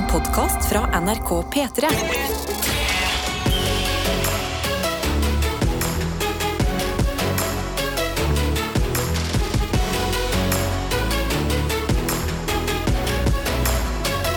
[0.00, 1.88] En podkast fra NRK P3.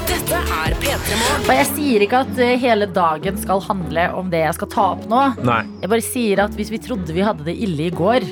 [0.07, 1.43] Dette er P3 Morgen.
[1.43, 4.89] Og jeg sier ikke at eh, hele dagen skal handle om det jeg skal ta
[4.98, 5.25] opp nå.
[5.48, 5.61] Nei.
[5.80, 8.27] Jeg bare sier at hvis vi trodde vi hadde det ille i går,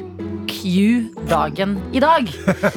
[0.49, 2.29] cue dagen i dag.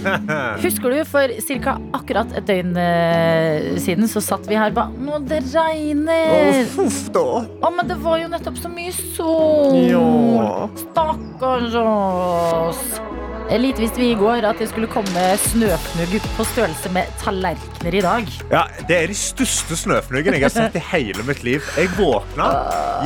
[0.64, 1.76] Husker du for ca.
[1.96, 6.64] akkurat et døgn eh, siden så satt vi her bare Nå, det regner!
[6.80, 7.24] Uff da.
[7.44, 9.76] Å, men det var jo nettopp så mye sol!
[9.88, 10.68] Ja.
[10.86, 12.86] Stakkars oss!
[13.50, 18.00] Lite visste vi i går at det skulle komme snøfnugg på størrelse med tallerkener i
[18.02, 18.30] dag.
[18.50, 21.64] Ja, det er de største snøfnuggene jeg har sett i hele mitt liv.
[21.76, 22.48] Jeg våkna,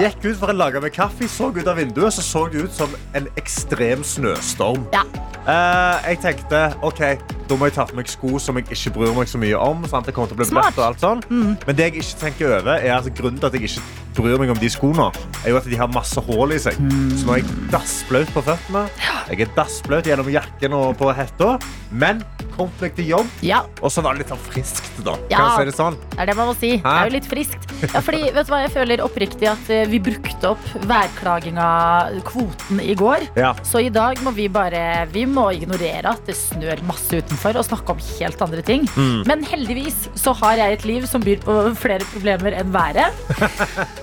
[0.00, 2.78] gikk ut for å lage meg kaffe, så ut av vinduet, så så det ut
[2.78, 4.86] som en ekstrem snøstorm.
[4.94, 5.02] Ja.
[5.48, 7.00] Eh, jeg tenkte OK,
[7.48, 9.86] da må jeg ta på meg sko som jeg ikke bryr meg så mye om.
[9.90, 10.06] Sant?
[10.08, 10.76] Det kommer til å bli Smart.
[10.78, 11.22] og alt sånn.
[11.32, 13.86] Men det jeg ikke tenker over, er altså grunnen til at jeg ikke
[14.18, 15.08] bryr meg om de skoene,
[15.44, 16.76] er jo at de har masse hull i seg.
[17.16, 18.84] Så nå er jeg dassblaut på føttene.
[19.30, 21.56] Jeg er dassblaut gjennom jakken og på hetta.
[21.90, 22.22] Men
[22.58, 25.14] til jobb, Ja, og så var det litt sånn friskt, da.
[25.30, 25.38] Ja.
[25.38, 25.98] Kan jeg si det sånn?
[26.12, 26.70] det er det man må si.
[26.82, 27.68] Det er jo litt friskt.
[27.92, 32.96] Ja, fordi, vet du hva, Jeg føler oppriktig at eh, vi brukte opp værklaginga-kvoten i
[32.98, 33.28] går.
[33.38, 33.52] Ja.
[33.66, 37.66] Så i dag må vi bare Vi må ignorere at det snør masse utenfor, og
[37.68, 38.88] snakke om helt andre ting.
[38.96, 39.22] Mm.
[39.28, 43.14] Men heldigvis så har jeg et liv som byr på flere problemer enn været.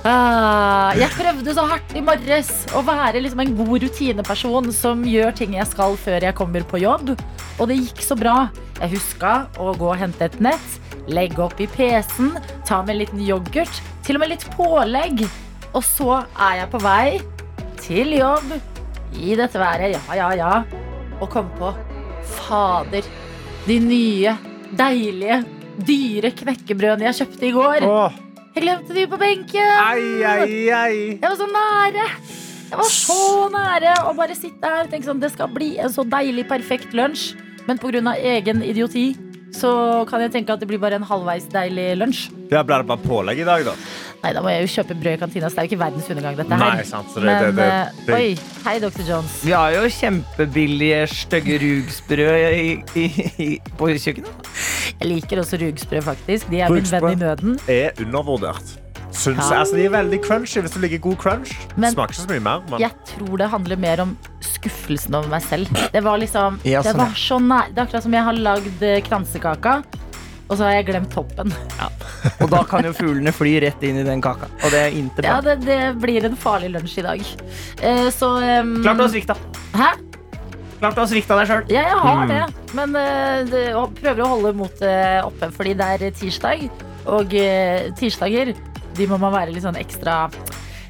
[0.06, 5.36] Uh, jeg prøvde så hardt i morges å være liksom en god rutineperson som gjør
[5.36, 7.16] ting jeg skal før jeg kommer på jobb.
[7.60, 8.45] Og det gikk så bra.
[8.82, 12.34] Jeg huska å gå og hente et nett, legge opp i PC-en,
[12.68, 15.26] ta med en liten yoghurt, til og med litt pålegg.
[15.76, 17.20] Og så er jeg på vei
[17.82, 18.54] til jobb
[19.16, 20.54] i dette været, ja, ja, ja.
[21.22, 21.72] Og kom på
[22.36, 23.06] Fader,
[23.68, 24.34] de nye,
[24.76, 25.42] deilige,
[25.86, 27.86] dyre knekkebrødene jeg kjøpte i går.
[27.88, 28.22] Åh,
[28.56, 29.72] Jeg glemte de på benken!
[29.84, 31.00] Ei, ei, ei.
[31.20, 32.06] Jeg var så nære!
[32.66, 33.18] Jeg var så
[33.54, 36.96] nære å bare sitte her og tenke sånn Det skal bli en så deilig, perfekt
[36.98, 37.36] lunsj.
[37.68, 38.16] Men pga.
[38.22, 39.16] egen idioti
[39.56, 42.26] så kan jeg tenke at det blir bare en halvveis deilig lunsj.
[42.52, 43.74] Ja, Blir det bare pålegg i dag, da?
[44.24, 46.10] Nei, da må jeg jo kjøpe brød i kantina, så det er jo ikke verdens
[46.12, 46.74] undergang, dette her.
[46.76, 49.02] Nei, sant, så det- Men det- det- eh, det- oi, hei, Dr.
[49.08, 49.44] Jones.
[49.46, 53.06] Vi har jo kjempebillige, stygge rugsbrød i, i,
[53.38, 54.50] i, på kjøkkenet.
[55.00, 56.50] Jeg liker også rugsprø, faktisk.
[56.50, 57.60] De er min venn i nøden.
[57.70, 58.85] Er undervurdert.
[59.16, 59.50] Syns Ja.
[59.50, 59.60] jeg.
[59.64, 61.54] Altså, de er veldig crunchy hvis du liker god crunch.
[61.78, 62.64] Men- Smaker ikke så mye mer.
[62.70, 65.68] Men Jeg tror det handler mer om skuffelsen over meg selv.
[65.94, 67.70] Det var liksom Ja, Det sånn, var så nær.
[67.74, 69.84] Det er akkurat som jeg har lagd eh, kransekaka,
[70.50, 71.54] og så har jeg glemt toppen.
[72.42, 74.48] Og da kan jo fuglene fly rett inn i den kaka.
[74.64, 77.22] Og det er inte Ja, det, det blir en farlig lunsj i dag.
[77.82, 78.30] Eh, så
[78.62, 79.36] um, Klart du har svikta.
[79.74, 79.90] Hæ?
[80.80, 81.64] Klart du har svikta deg sjøl.
[81.72, 82.28] Ja, jeg har Mm.
[82.28, 82.74] det.
[82.76, 83.64] Men uh, det,
[84.02, 86.70] prøver å holde motet oppe, fordi det er tirsdag.
[87.06, 88.54] Og uh, tirsdager
[88.98, 90.26] de må man være litt sånn ekstra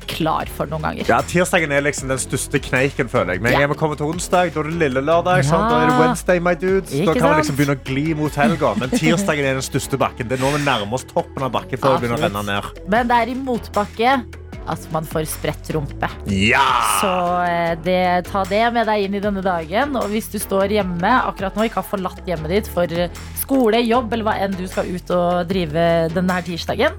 [0.06, 1.08] klar for noen ganger.
[1.10, 3.42] ja, Tirsdagen er liksom den største kneiken, føler jeg.
[3.42, 3.60] Men Ja.
[3.64, 5.42] jeg må komme til onsdag, da er det lille lørdag.
[5.44, 5.58] Ja.
[5.70, 6.92] Da er det Wednesday, my dudes.
[6.92, 8.76] Da kan kan man liksom begynne å gli mot helga.
[8.78, 10.28] Men tirsdagen er den største bakken.
[10.30, 12.88] Det er nå vi nærmer oss toppen av bakken før vi begynner å renne ned.
[12.88, 14.24] Men det er i motbakke
[14.68, 16.08] at man får spredt rumpe.
[16.30, 16.64] Ja!
[17.02, 17.10] Så
[17.46, 19.96] eh, det, ta det med deg inn i denne dagen.
[19.98, 22.86] Og hvis du står hjemme akkurat nå, ikke har forlatt hjemmet ditt for
[23.42, 26.94] skole, jobb eller hva enn du skal ut og drive denne her tirsdagen,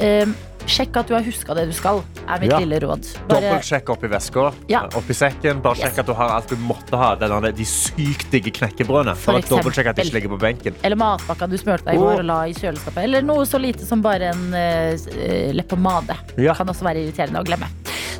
[0.00, 0.26] eh,
[0.70, 2.58] sjekk at du har huska det du skal, er mitt Ja.
[2.60, 3.06] lille råd.
[3.28, 4.82] Bare, Dobbeltsjekk oppi veska, Ja.
[4.94, 5.62] oppi sekken.
[5.62, 5.84] Bare Yes.
[5.88, 7.14] sjekk at du har alt du måtte ha.
[7.16, 9.16] Denne, de sykt digge knekkebrødene.
[9.16, 10.74] For For å dobbeltsjekke at de ikke ligger på benken.
[10.82, 13.02] eller matpakka du smurte deg i går og la i kjøleskapet.
[13.02, 16.16] Eller noe så lite som bare en uh, leppepomade.
[16.38, 16.54] Ja.
[16.54, 17.66] Kan også være irriterende å glemme.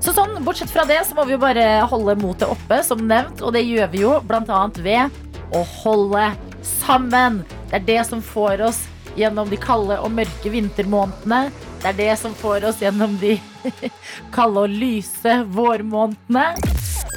[0.00, 3.42] Så sånn, Bortsett fra det så må vi jo bare holde motet oppe, som nevnt.
[3.42, 4.66] Og det gjør vi jo bl.a.
[4.80, 5.10] ved
[5.52, 6.32] å holde
[6.62, 7.44] sammen.
[7.70, 8.86] Det er det som får oss
[9.16, 11.50] gjennom de kalde og mørke vintermånedene.
[11.80, 13.38] Det er det som får oss gjennom de
[14.36, 16.50] kalde og lyse vårmånedene.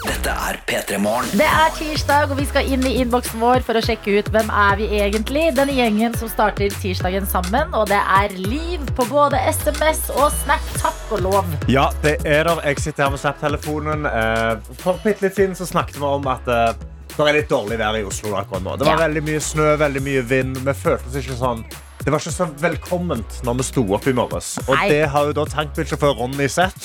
[0.03, 1.29] Dette er P3 Morgen.
[1.40, 4.50] Det er tirsdag, og vi skal inn i innboksen vår for å sjekke ut hvem
[4.52, 5.44] er vi egentlig.
[5.56, 10.66] Denne gjengen som starter tirsdagen sammen, og det er liv på både SMS og Snap.
[10.79, 11.53] Takk og lov.
[11.72, 12.64] Ja, det er der.
[12.67, 14.08] Jeg sitter her med Snap-telefonen.
[14.09, 16.73] Eh, For bitte litt siden så snakket vi om at eh,
[17.14, 18.76] det er litt dårlig vær i Oslo akkurat nå.
[18.79, 19.03] Det var Ja.
[19.08, 20.59] veldig mye snø, veldig mye vind.
[20.66, 21.64] Vi følte oss ikke sånn
[22.03, 24.58] det var ikke så velkomment når vi sto opp i morges.
[24.66, 24.88] Og Nei.
[24.91, 26.76] det har jo da tankbilsjåfør Ronny sett.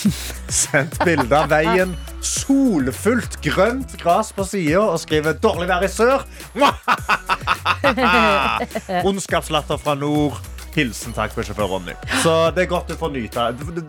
[0.47, 1.97] Sendt bilde av veien.
[2.23, 6.23] Solfullt grønt gras på sida og skriver 'dårlig vær i sør'.
[9.09, 10.39] Ondskapslatter fra nord.
[10.77, 11.95] Hilsen taxfree-sjåfør Ronny.
[12.23, 13.47] Så det er godt du får nyte,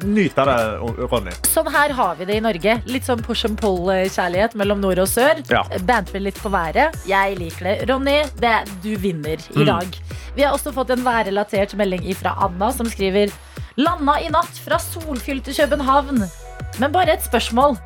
[0.09, 0.55] nyte det,
[1.11, 1.33] Ronny.
[1.51, 2.77] Sånn her har vi det i Norge.
[2.89, 5.41] Litt sånn push and pull-kjærlighet mellom nord og sør.
[5.51, 5.61] Ja.
[5.85, 6.95] Banter litt på været.
[7.09, 7.75] Jeg liker det.
[7.91, 9.65] Ronny, det, du vinner i Mm.
[9.69, 9.99] dag.
[10.35, 13.31] Vi har også fått en værrelatert melding fra Anna, som skriver
[13.77, 16.23] Landa i natt fra solfylte København.
[16.79, 17.77] Men bare et spørsmål.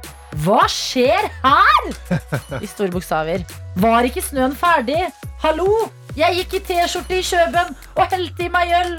[0.46, 1.90] Hva skjer her?
[2.64, 3.44] I store bokstaver.
[3.78, 5.12] Var ikke snøen ferdig?
[5.44, 5.68] Hallo?
[6.14, 8.92] Jeg gikk i T-skjorte i Kjøben og helte i meg øl.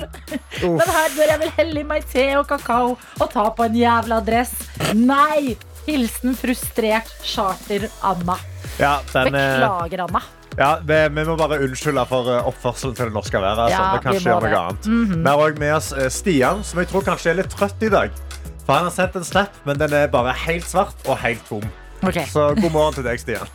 [0.65, 3.77] Men her bør jeg vel helle i meg te og kakao og ta på en
[3.79, 4.55] jævla dress.
[4.99, 5.55] Nei!
[5.85, 8.39] Hilsen frustrert charter-Anna.
[8.81, 10.23] Ja, eh, Beklager, Anna.
[10.57, 13.69] ja, vi, vi må bare unnskylde for eh, oppførselen til det norske været.
[13.71, 14.63] Ja, vi kan vi ikke må gjøre noe det.
[14.65, 15.19] annet.
[15.21, 17.93] Vi har også med oss eh, Stian, som jeg tror kanskje er litt trøtt i
[17.93, 18.17] dag.
[18.65, 21.69] For han har sendt en snap, men den er bare helt svart og helt tom.
[22.03, 23.49] Ok, Så god morgen til deg, Stian.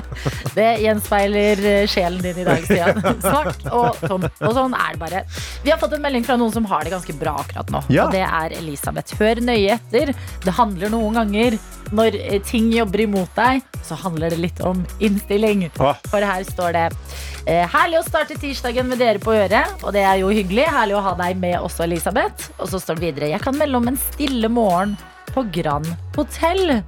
[0.56, 3.00] Det gjenspeiler eh, sjelen din i dag, Stian.
[3.24, 4.24] Svart og tom.
[4.24, 5.24] Og sånn er det bare.
[5.64, 7.82] Vi har fått en melding fra noen som har det ganske bra akkurat nå.
[7.92, 8.06] Ja.
[8.06, 9.16] Og det er Elisabeth.
[9.20, 10.14] Hør nøye etter.
[10.44, 11.58] Det handler noen ganger
[11.96, 15.66] når eh, ting jobber imot deg, så handler det litt om innstilling.
[15.74, 16.86] For her står det
[17.50, 19.76] eh, Herlig å starte tirsdagen med dere på øret.
[19.84, 20.68] Og det er jo hyggelig.
[20.70, 22.50] Herlig å ha deg med også, Elisabeth.
[22.58, 24.96] Og så står det videre Jeg kan melde om en stille morgen
[25.34, 25.86] på Grand
[26.16, 26.80] Hotell.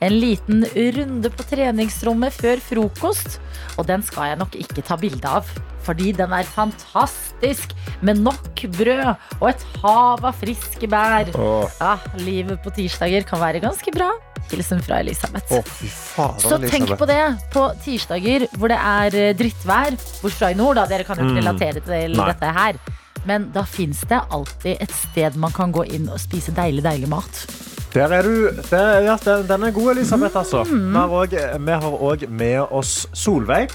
[0.00, 0.64] En liten
[0.96, 3.38] runde på treningsrommet før frokost.
[3.78, 5.46] Og den skal jeg nok ikke ta bilde av.
[5.86, 7.72] Fordi den er fantastisk,
[8.04, 11.30] med nok brød og et hav av friske bær.
[11.34, 11.70] Åh.
[11.80, 14.10] Ja, Livet på tirsdager kan være ganske bra.
[14.50, 15.48] Hilsen fra Elisabeth.
[15.70, 17.20] Fy fader, Så tenk på det
[17.54, 19.94] på tirsdager hvor det er eh, drittvær.
[20.20, 20.86] Bortsett fra i nord, da.
[20.90, 21.44] Dere kan jo ikke Mm.
[21.44, 22.26] relatere til mm.
[22.32, 22.80] dette her.
[23.28, 27.08] Men da fins det alltid et sted man kan gå inn og spise deilig, deilig
[27.08, 27.42] mat.
[27.94, 28.48] Der er du.
[28.70, 30.36] Der, ja, den, den er god, Elisabeth.
[30.38, 30.62] Altså.
[30.64, 30.92] Mm.
[30.92, 33.68] Vi har også- vi har òg med oss Solveig,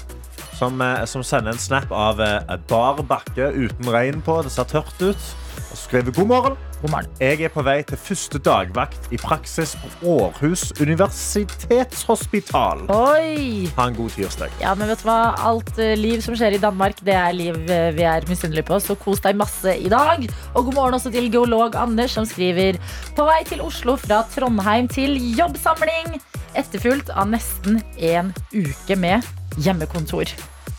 [0.58, 4.42] som, eh, som sender en snap av eh, bar bakke uten regn på.
[4.42, 5.34] Det ser tørt ut.
[5.66, 6.56] Og skriver god morgen.
[6.82, 7.08] God morgen.
[7.20, 12.84] Jeg er på vei til første dagvakt i praksis på Århus universitetshospital.
[12.92, 13.68] Oi!
[13.78, 14.52] Ha en god tirsdag.
[14.60, 15.34] Ja, men vet du hva?
[15.48, 18.80] Alt eh, liv som skjer i Danmark, det er liv vi er misunnelige på.
[18.80, 20.28] Så kos deg masse i dag.
[20.54, 22.80] Og god morgen også til geolog Anders, som skriver
[23.16, 26.20] På vei til Oslo fra Trondheim til jobbsamling.
[26.56, 30.30] Etterfulgt av nesten en uke med hjemmekontor.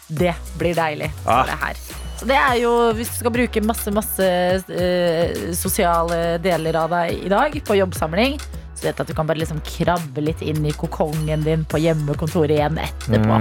[0.08, 1.12] Det blir deilig.
[1.26, 1.46] Ah.
[1.46, 1.80] det her.
[2.18, 4.28] Så det er jo, Hvis du skal bruke masse masse
[4.72, 8.40] uh, sosiale deler av deg i dag på jobbsamling,
[8.78, 11.78] så vet du at du kan bare liksom krabbe litt inn i kokongen din på
[11.82, 13.40] hjemmekontoret igjen etterpå.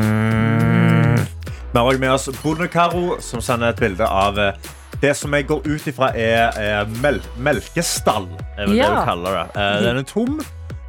[1.73, 4.55] Vi har også med oss Bonde-Caro, som sender et bilde av eh,
[5.03, 8.29] det som jeg går ut ifra er, er mel melkestall.
[8.57, 8.87] Er vel Ja.
[8.89, 9.47] det du kaller det.
[9.61, 10.39] Eh, Den er tom,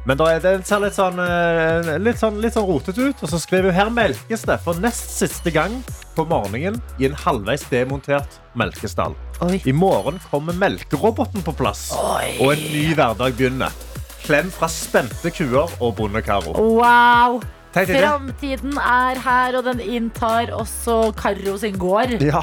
[0.06, 3.22] men da er det ser litt sånn, eh, litt sånn, litt sånn rotete ut.
[3.22, 5.80] Og så skriver hun her melkes det for nest siste gang
[6.16, 9.16] på morgenen i en halvveis demontert melkestall.
[9.44, 9.60] Oi.
[9.66, 13.74] I morgen kommer melkeroboten på plass, og en ny hverdag begynner.
[14.24, 16.56] Klem fra spente kuer og Bonde-Caro.
[16.58, 17.40] Wow!
[17.72, 22.18] Framtiden er her, og den inntar også Karo sin gård.
[22.24, 22.42] Ja.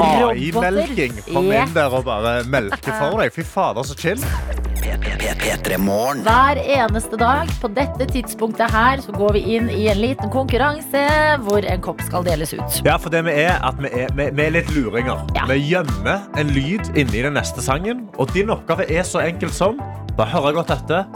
[0.00, 1.18] AI-melking.
[1.30, 3.34] Kom inn der og bare melke for deg.
[3.34, 4.22] Fy fader, så chill.
[5.44, 6.20] P3 Morgen.
[6.24, 11.02] Hver eneste dag på dette tidspunktet her så går vi inn i en liten konkurranse
[11.44, 12.78] hvor en kopp skal deles ut.
[12.86, 15.24] Ja, for det vi er, at vi er, vi, vi er litt luringer.
[15.36, 15.46] Ja.
[15.50, 19.80] Vi gjemmer en lyd inni den neste sangen, og din oppgave er så enkelt som
[20.14, 21.08] Bare hør godt etter.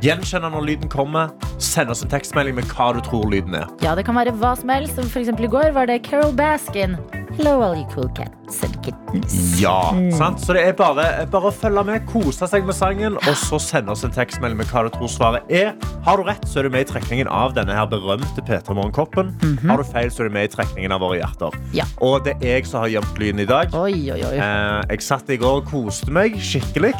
[0.00, 1.34] Gjenkjenne når lyden kommer.
[1.60, 3.66] Send oss en tekstmelding med hva du tror lyden er.
[3.84, 4.96] Ja, det kan være hva som helst.
[4.96, 6.96] For eksempel i går var det Carol Baskin.
[7.38, 9.60] Hello, all you cool cats and kittens.
[9.60, 10.40] Ja, sant?
[10.42, 13.94] Så det er bare, bare å følge med, kose seg med sangen, og så sende
[13.94, 15.70] oss en tekstmelding med hva du tror svaret er.
[16.02, 19.30] Har du rett, så er du med i trekningen av denne her berømte P3 Morgenkoppen.
[19.70, 21.54] Har du feil, så er du med i trekningen av Våre hjerter.
[21.78, 21.86] Ja.
[22.02, 23.70] Og det er jeg som har gjemt lyden i dag.
[23.86, 24.34] Oi, oi, oi.
[24.34, 26.96] Eh, jeg satt i går og koste meg skikkelig.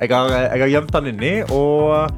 [0.00, 2.08] Jeg har, jeg har gjemt den inni, og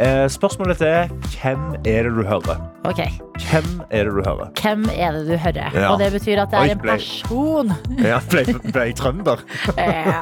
[0.00, 2.64] eh, spørsmålet er hvem er det du hører?
[2.88, 3.04] Ok,
[3.48, 4.50] Hvem er det du hører?
[4.60, 5.70] Hvem er det du hører?
[5.74, 5.88] Ja.
[5.92, 7.72] Og det betyr at det er en person.
[8.04, 9.42] Ja, ble, ble jeg trønder?
[9.76, 10.20] Ja.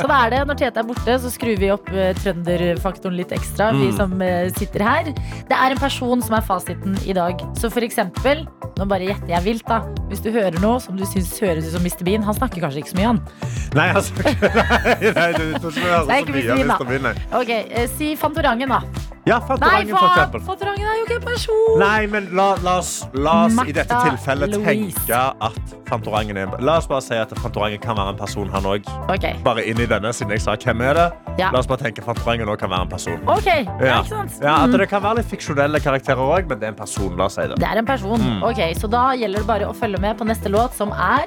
[0.00, 0.40] Sånn er det.
[0.48, 3.70] Når Tete er borte, så skrur vi opp eh, trønderfaktoren litt ekstra.
[3.76, 3.96] Vi Mm.
[3.98, 5.10] som eh, sitter her.
[5.48, 7.40] Det er en person som er fasiten i dag.
[7.58, 8.44] Så for eksempel,
[8.78, 9.80] nå bare gjetter jeg vilt, da.
[10.08, 12.04] Hvis du hører noe som du syns høres ut som Mr.
[12.06, 13.22] Bean, han snakker kanskje ikke så mye, han.
[13.76, 16.32] Nei, altså Nei, nei du tror ikke du, du, du, så du, mye av Mr.
[16.32, 16.76] Bean, da.
[16.76, 16.88] Mr.
[16.92, 17.14] Bean, nei.
[17.40, 17.50] Ok,
[17.82, 18.82] eh, Si Fantorangen, da.
[19.24, 20.40] Ja, Fantorangen, for eksempel.
[20.42, 21.76] Fantorangen er jo ikke en person!
[21.78, 24.96] Nei, men la, la oss, la oss i dette tilfellet Louise.
[24.98, 28.50] tenke at Fantorangen er en La oss bare si at Fantorangen kan være en person,
[28.50, 28.88] han òg.
[29.14, 29.36] Okay.
[29.46, 31.06] Bare inn i denne, siden jeg sa hvem er det.
[31.38, 31.52] Ja.
[31.54, 33.22] La oss bare tenke Fantorangen òg kan være en person.
[33.30, 34.00] Ok, ja, Ja.
[34.02, 34.40] ikke sant?
[34.42, 34.78] Ja, at Mm.
[34.82, 37.16] det kan være litt fiksjonelle karakterer òg, men det er en person.
[37.16, 37.60] La oss si det.
[37.62, 38.18] Det er en person.
[38.18, 38.42] Mm.
[38.42, 41.26] Ok, Så da gjelder det bare å følge med på neste låt, som er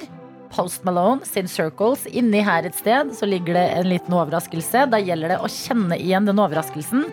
[0.51, 2.05] Post Malone sin Circles.
[2.11, 4.85] Inni her et sted så ligger det en liten overraskelse.
[4.91, 7.05] Da gjelder det å kjenne igjen den overraskelsen.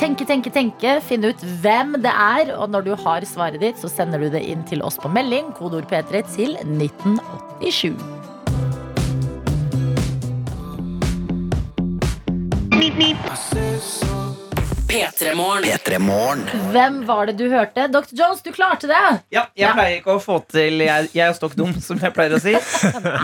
[0.00, 0.98] Tenke, tenke, tenke.
[1.06, 2.54] Finne ut hvem det er.
[2.58, 5.52] Og når du har svaret ditt, så sender du det inn til oss på melding.
[5.58, 7.94] kodord P3 til 1987.
[13.02, 14.19] I said so
[14.90, 16.40] P3morgen.
[16.72, 17.86] Hvem var det du hørte?
[17.86, 18.10] Dr.
[18.10, 19.02] Jones, du klarte det!
[19.30, 19.70] Ja, jeg ja.
[19.76, 22.56] pleier ikke å få til Jeg, jeg er stokk dum, som jeg pleier å si.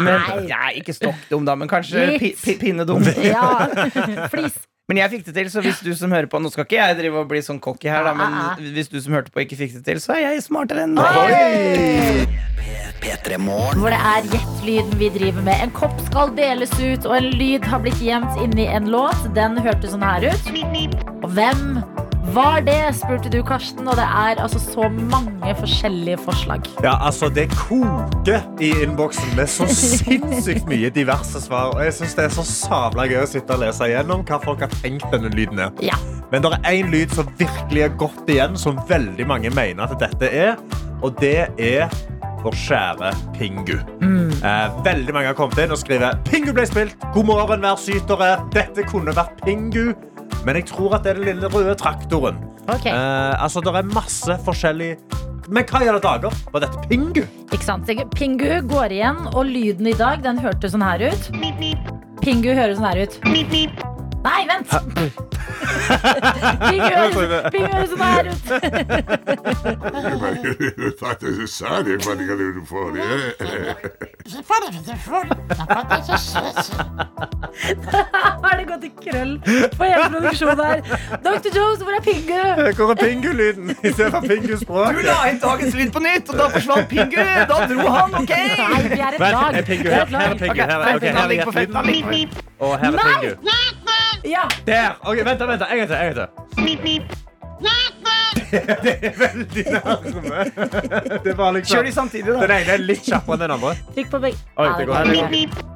[0.06, 3.02] Men, nei, ikke stokk dum, da, men kanskje pi, pi, pinnedum.
[3.18, 3.66] Ja.
[4.32, 4.60] Flis.
[4.86, 6.94] Men jeg fikk det til, så hvis du som hører på Nå skal ikke jeg
[7.00, 9.42] drive og bli sånn cocky her, da, Ah, ah, men hvis du som hørte på,
[9.42, 12.30] ikke fikk det til, så er jeg smartere enn deg.
[13.02, 15.58] Hvor det er gjett-lyden vi driver med.
[15.58, 19.26] En kopp skal deles ut, og en lyd har blitt gjemt inni en låt.
[19.34, 20.50] Den hørtes sånn her ut.
[21.18, 21.66] Og hvem
[22.36, 23.88] var det, spurte du, Karsten.
[23.88, 26.66] Og det er altså så mange forskjellige forslag.
[26.84, 31.72] Ja, altså Det koker i innboksen med så sinnssykt mye diverse svar.
[31.74, 34.64] Og jeg synes Det er så sabla gøy å sitte og lese igjennom hva folk
[34.64, 35.72] har tenkt denne lyden er.
[35.84, 35.96] Ja.
[36.32, 39.96] Men det er én lyd som virkelig er godt igjen, som veldig mange mener at
[40.00, 40.56] dette er.
[41.04, 41.88] Og det er
[42.42, 43.78] vår kjære Pingu.
[44.44, 46.98] Eh, veldig mange har kommet inn og skriver Pingu ble spilt.
[47.14, 48.36] God morgen, vær sytere.
[48.54, 49.94] Dette kunne vært Pingu.
[50.46, 52.38] Men jeg tror at det er den lille røde traktoren.
[52.66, 52.90] Okay.
[52.92, 54.96] Eh, altså, Det er masse forskjellig
[55.48, 56.34] Men hva i alle dager?
[56.52, 57.22] Var dette Pingu?
[57.54, 57.90] Ikke sant?
[58.16, 61.30] Pingu går igjen, og lyden i dag den hørtes sånn her ut.
[62.22, 63.85] Pingu høres sånn her ut.
[64.26, 64.68] Nei, vent!
[65.86, 67.14] Pingu høres,
[67.54, 68.46] Pingu sånn her ut.
[71.02, 73.06] Faktiskt sa det vad ni du få det.
[78.42, 79.36] Har det gått i krøll
[79.76, 80.82] på hele produksjonen her?
[81.22, 81.50] Dr.
[81.54, 82.42] Jones, hvor er Pingu?
[82.80, 85.04] Hvor er Pingu-lyden istedenfor Du Pingu-språket?
[85.06, 87.22] la inn dagens lyd på nytt, og da forsvant Pingu!
[87.22, 88.34] Da dro han, OK?
[88.34, 89.54] Nei, vi er et lag.
[89.54, 90.06] er Pingu er her?
[90.10, 90.38] Her er.
[90.42, 90.60] Pingu.
[90.60, 91.50] Her er, Pingu.
[91.54, 92.40] her han er.
[92.58, 93.00] Og her er!
[93.06, 93.85] Pingu.
[94.26, 94.48] Ja.
[94.66, 94.98] Der!
[95.02, 95.70] Ok, Vent, da, vent, da.
[95.70, 95.96] en gang til.
[95.96, 97.16] En gang til.
[98.50, 100.44] Det er veldig nærme.
[101.24, 102.40] Det var liksom Kjør de samtidig, da.
[102.42, 103.74] Den ene er litt kjappere enn den andre.
[103.96, 104.38] Trykk på begge.
[104.56, 105.66] Oi, det det går.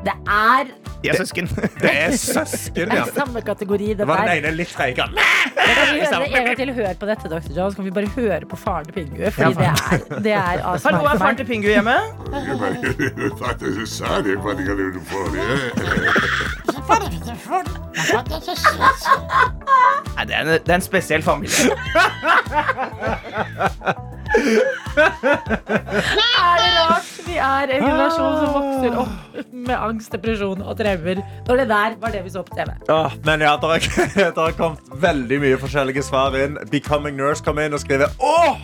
[0.00, 0.70] Det er
[1.02, 1.48] De er søsken.
[1.80, 3.04] Det er søsken, ja.
[3.14, 3.94] samme kategori.
[3.94, 4.40] Det var den er.
[4.40, 5.08] ene litt treigere.
[5.12, 6.72] Da kan vi høre det en gang til.
[6.76, 7.52] Hør på dette, Dr.
[7.56, 7.74] Jones.
[7.76, 9.30] Kan vi bare høre på faren til Pingu?
[9.30, 11.96] Fordi det er, det er Hallo, er faren til Pingu hjemme?
[13.86, 16.69] Sa det ni kan få det.
[20.16, 21.70] Nei, det er en, det er en spesiell familie.
[25.00, 27.08] Er det rart?
[27.26, 29.12] Vi er en generasjon som vokser opp
[29.52, 31.16] med angst, depresjon og traumer.
[31.48, 32.70] Når det der var det vi så på TV.
[32.90, 33.68] Åh, men ja, det
[34.42, 36.58] har kommet veldig mye forskjellige svar inn.
[36.72, 38.56] Becoming Nurse kom inn og skriver Åh,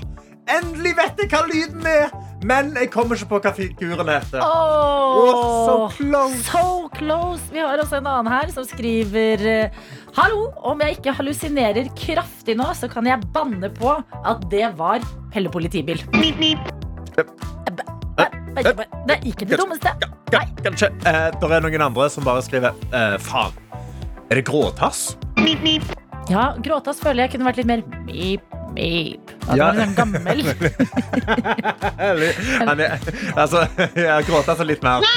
[0.50, 2.14] endelig vet jeg hva lyden er!
[2.46, 4.42] Men jeg kommer ikke på hva figuren heter.
[4.44, 6.42] Åh, oh, so close.
[6.46, 7.42] So close.
[7.50, 9.78] Vi har også en annen her som skriver eh,
[10.18, 15.04] Hallo, om jeg ikke hallusinerer kraftig nå, så kan jeg banne på at det var
[15.34, 16.00] Pelle politibil.
[18.56, 19.92] Det er ikke det dummeste.
[20.32, 20.46] Nei.
[20.62, 20.92] kanskje.
[21.08, 23.56] Eh, det er noen andre som bare skriver eh, Faen.
[24.30, 25.10] Er det gråtass?
[26.26, 29.32] Ja, Gråtass føler jeg kunne vært litt mer meep, meep.
[29.48, 29.70] At Ja.
[29.72, 30.44] han er sånn gammel.
[31.96, 32.98] Han er,
[33.36, 33.64] altså,
[33.96, 35.10] jeg gråter altså litt mer Ja.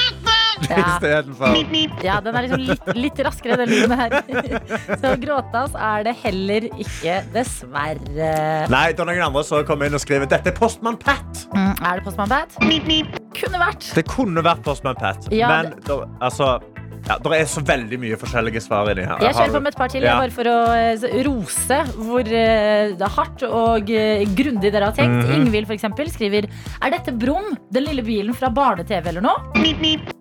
[2.04, 4.10] Ja, den er liksom litt, litt raskere, den lyden her.
[5.00, 8.32] Så gråtas er det heller ikke, dessverre.
[8.70, 11.46] Nei, det er noen andre som kommer inn og skriver Dette er Postmann Pat.
[11.54, 12.58] Mm, er det Postmann Pat?
[13.40, 13.88] Kunne vært.
[13.96, 16.58] Det kunne vært Postmann Pat, Ja, men det, altså
[17.08, 19.18] ja, Det er så veldig mye forskjellige svar inni her.
[19.24, 20.16] Jeg kjører på med et par til, Ja.
[20.20, 24.96] bare for å eh, rose hvor eh, det er hardt og eh, grundig dere har
[24.96, 25.24] tenkt.
[25.26, 25.34] Mhm.
[25.40, 26.48] Ingvild for eksempel, skriver
[26.82, 29.36] Er dette Brum, den lille bilen fra barne-TV eller noe?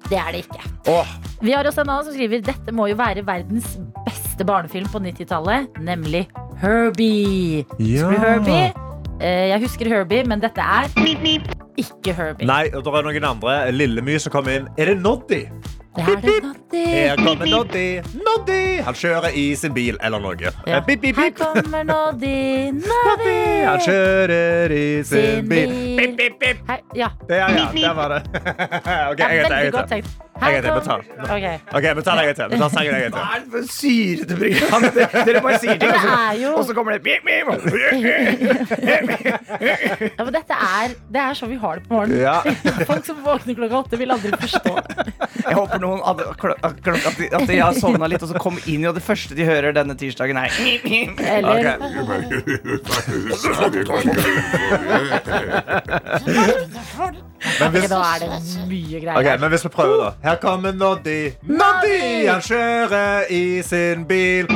[0.09, 0.62] Det er det ikke.
[0.89, 1.07] Åh,
[1.41, 5.00] Vi har også en annen som skriver Dette må jo være verdens beste barnefilm på
[5.03, 6.27] 90-tallet, nemlig
[6.62, 7.65] Herbie.
[7.79, 8.09] Ja.
[8.09, 8.74] Herbie?
[9.19, 10.88] Jeg husker Herbie, men dette er
[11.79, 12.48] ikke Herbie.
[12.48, 13.57] Nei, og det er noen andre.
[13.71, 14.67] Lillemy som kom inn.
[14.79, 15.41] Er det Noddy?
[16.00, 16.84] Det er det Noddy.
[16.86, 17.86] Her kommer Noddy.
[18.25, 18.60] Noddy!
[18.86, 20.36] Han kjører i sin bil eller noe.
[20.68, 20.79] Ja.
[20.88, 23.36] Bip, Bip, bip, Her kommer Noddy, Noddy!
[23.65, 25.74] Han kjører i sin Sin bil.
[25.74, 25.98] bil.
[26.00, 26.63] Bip, bip, bip.
[26.70, 27.10] Her, ja.
[27.29, 28.22] Det, ja, ja, der var det.
[29.12, 30.12] OK, en veldig gang til.
[30.39, 30.72] En gang til.
[30.72, 31.01] En betal.
[31.19, 31.46] Ok.
[31.75, 32.48] OK, vi en gang til.
[32.50, 33.24] Vi tar sangen en gang Hva til.
[33.29, 34.81] er det for syrete program?
[35.29, 36.10] Dere- bare sier ting, og Det så,
[36.41, 37.00] jo og så kommer det
[40.17, 42.22] ja, men dette er, Det er sånn vi har det på morgenen.
[42.22, 42.38] Ja.
[42.89, 44.74] Folk som våkner klokka åtte, vil aldri forstå.
[45.39, 48.58] Jeg håper noen hadde, klok- at, de, at de har sovna litt, og så kom
[48.69, 50.50] inn, og det første de hører denne tirsdagen, er.
[51.39, 52.00] Eller Ok.
[57.60, 59.19] Men hvis, Ok, da er det mye greier.
[59.19, 60.29] Ok, men hvis vi prøver, da.
[60.29, 61.31] Her kommer Noddy.
[61.43, 62.27] Noddy!
[62.27, 64.48] Han kjører i sin bil.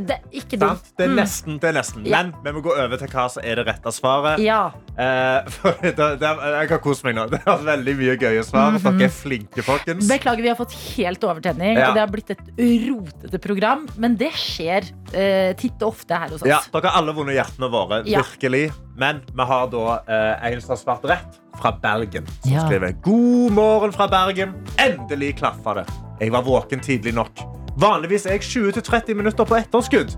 [0.00, 0.86] Det, ikke dumt.
[0.96, 1.58] Det er nesten.
[1.60, 2.22] det er nesten Ja.
[2.22, 4.40] Men vi må gå over til hva som er det rette svaret.
[4.40, 4.70] Ja.
[4.96, 7.26] Eh, for det, det, jeg har kost meg nå.
[7.32, 8.78] Det er veldig mye gøye svar.
[8.78, 10.08] Dere er flinke, folkens.
[10.08, 11.90] Beklager, vi har fått helt overtenning, Ja.
[11.90, 12.42] og det har blitt et
[12.88, 13.86] rotete program.
[14.00, 16.48] Men det skjer eh, titt og ofte her hos oss.
[16.48, 18.02] Ja, dere har alle vunnet hjertene våre.
[18.08, 18.66] Virkelig.
[18.96, 22.26] Men vi har da eh, en som har svart rett, fra Bergen.
[22.42, 24.54] Som skriver God morgen fra Bergen.
[24.80, 25.86] Endelig klaffa det.
[26.20, 27.42] Jeg var våken tidlig nok.
[27.80, 30.12] Vanligvis er jeg 20-30 minutter på etterskudd.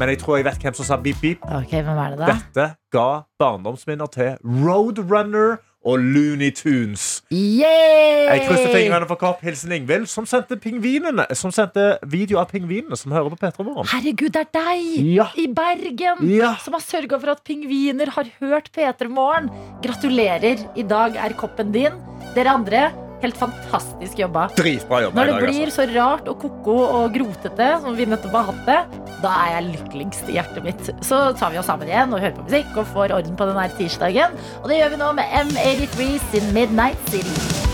[0.00, 1.44] Men jeg tror jeg vet hvem som sa beep beep.
[1.44, 2.26] Okay, Hvem er det, da?
[2.36, 3.06] Dette ga
[3.40, 7.22] barndomsminner til Roadrunner og Looney Tunes.
[7.30, 8.26] Yay!
[8.26, 9.44] Jeg krysser fingrene for Kopp.
[9.46, 13.86] Hilsen Ingvild, som sendte, pingvinene, som sendte video av pingvinene som hører på P3 Morgen.
[13.92, 15.28] Herregud, det er deg Ja.
[15.38, 16.56] i Bergen Ja.
[16.64, 19.48] som har sørga for at pingviner har hørt P3 Morgen.
[19.84, 20.64] Gratulerer.
[20.76, 21.92] I dag er koppen din.
[22.34, 22.90] Dere andre,
[23.26, 24.46] helt fantastisk jobba.
[24.56, 25.48] Dritbra jobba Når i det dag.
[25.48, 25.86] blir Altså.
[25.86, 28.80] så rart og ko-ko og grotete som vi nettopp har hatt det,
[29.22, 30.90] da er jeg lykkeligst i hjertet mitt.
[31.04, 33.68] Så tar vi oss sammen igjen og hører på musikk og får orden på denne
[33.78, 34.36] tirsdagen.
[34.62, 37.64] Og det gjør vi nå med M83 sin Midnight City.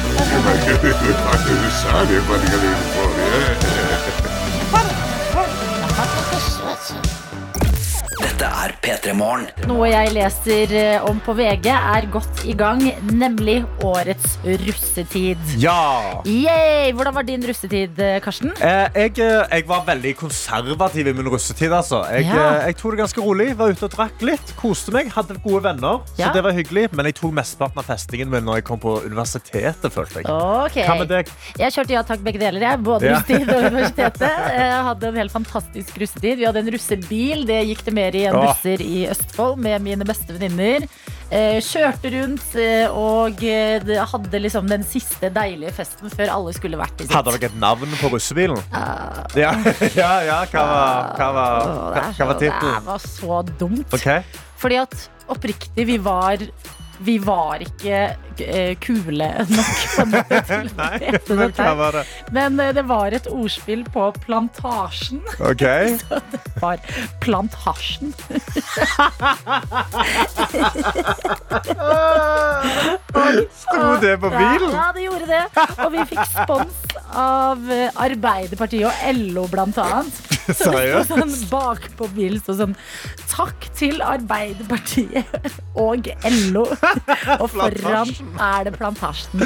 [0.00, 1.92] Det er det du sa?
[2.08, 2.20] Det
[6.70, 7.19] ます。
[8.40, 9.42] Dette er P3 Morgen.
[9.68, 12.80] Noe jeg leser eh, om på VG, er godt i gang,
[13.12, 15.42] nemlig årets russetid.
[15.60, 16.22] Ja!
[16.24, 16.94] Yay!
[16.96, 18.54] Hvordan var din russetid, eh, Karsten?
[18.64, 21.68] Eh, jeg, eh, jeg var veldig konservativ i min russetid.
[21.82, 22.00] Altså.
[22.14, 22.46] Jeg, Ja.
[22.64, 23.50] jeg tok det ganske rolig.
[23.60, 24.54] Var ute og drakk litt.
[24.56, 25.12] Koste meg.
[25.12, 26.00] Hadde gode venner.
[26.16, 26.32] Så Ja.
[26.32, 29.92] det var hyggelig Men jeg tok mesteparten av festingen min når jeg kom på universitetet.
[29.92, 30.80] følte jeg Ok.
[30.80, 31.28] Hva med deg?
[31.58, 32.60] Jeg kjørte ja takk begge deler.
[32.60, 32.82] Jeg.
[32.82, 33.18] Både Ja.
[33.20, 34.32] russetid og universitetet.
[34.56, 36.38] Jeg hadde en helt fantastisk russetid.
[36.38, 37.44] Vi hadde en russebil.
[37.44, 38.50] Det gikk det mer i enn Åh.
[38.50, 40.86] busser i Østfold med mine beste venninner.
[41.30, 46.80] Eh, kjørte rundt eh, og eh, hadde liksom den siste deilige festen før alle skulle
[46.80, 47.14] vært i sitt.
[47.14, 48.58] Hadde dere et navn på russebilen?
[49.38, 49.52] Ja,
[50.00, 50.40] ja, ja.
[50.50, 53.94] Hva var, hva var, det, hva, er var så, det var så dumt.
[53.94, 54.26] Okay.
[54.58, 56.42] Fordi at oppriktig, vi var
[57.00, 58.00] vi var ikke
[58.44, 60.06] eh, kule nok til å
[61.00, 62.04] hete men dette hva var det?
[62.36, 65.20] Men eh, det var et ordspill på plantasjen.
[65.50, 65.64] Ok.
[65.64, 66.76] Det var
[67.22, 68.12] plantasjen.
[73.60, 74.70] Sto det på bilen?
[74.74, 75.44] Ja, det gjorde det.
[75.84, 76.76] Og vi fikk spons
[77.16, 80.20] av eh, Arbeiderpartiet og LO, blant annet.
[80.50, 81.10] Så det sto Seriøst?
[81.12, 82.72] sånn bakpå bilen sto sånn
[83.30, 85.28] Takk til Arbeiderpartiet
[85.86, 86.08] og
[86.50, 86.64] LO.
[87.42, 89.44] Og foran er det Plantasjen.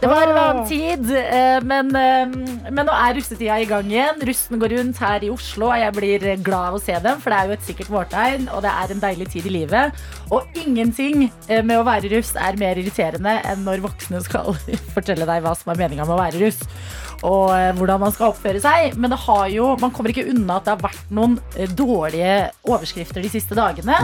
[0.00, 4.22] Det var en annen tid, eh, men, eh, men nå er russetida i gang igjen.
[4.28, 7.32] Russen går rundt her i Oslo, og jeg blir glad av å se dem, for
[7.32, 10.04] det er jo et sikkert vårtegn, og det er en deilig tid i livet.
[10.32, 14.56] Og ingenting med å være russ er mer irriterende enn når voksne skal
[14.96, 16.64] fortelle deg hva som er meninga med å være russ
[17.24, 18.96] og eh, hvordan man skal oppføre seg.
[19.00, 22.34] Men det har jo, man kommer ikke unna at det har vært noen eh, dårlige
[22.68, 24.00] overskrifter de siste dagene.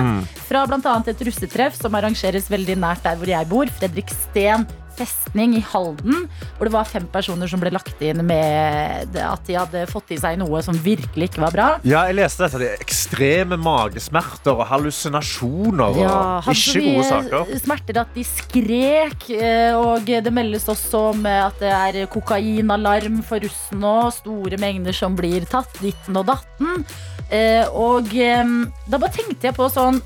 [0.49, 0.95] Fra bl.a.
[1.13, 3.75] et russetreff som arrangeres veldig nært der hvor jeg bor.
[3.81, 6.27] Fredriksten festning i Halden.
[6.59, 10.19] Hvor det var fem personer som ble lagt inn med at de hadde fått i
[10.21, 11.69] seg noe som virkelig ikke var bra.
[11.87, 12.61] Ja, jeg leste dette.
[12.63, 15.99] Det er ekstreme magesmerter og hallusinasjoner.
[16.03, 17.53] Ja, og ikke gode saker.
[17.63, 19.29] smerter at de skrek.
[19.31, 23.97] eh, Og det meldes også om eh, at det er kokainalarm for russen nå.
[24.13, 26.85] Store mengder som blir tatt, ditten og datten.
[27.31, 30.01] Eh, Og da bare tenkte jeg på sånn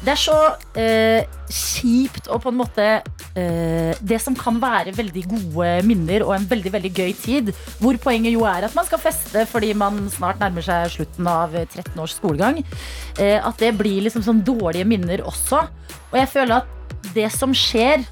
[0.00, 0.36] Det er så
[0.80, 2.84] eh, kjipt og på en måte
[3.36, 7.98] eh, Det som kan være veldig gode minner og en veldig veldig gøy tid, hvor
[8.00, 11.92] poenget jo er at man skal feste fordi man snart nærmer seg slutten av 13
[12.00, 12.62] års skolegang,
[13.20, 15.66] eh, at det blir liksom sånn dårlige minner også.
[16.10, 18.04] Og jeg føler at det som skjer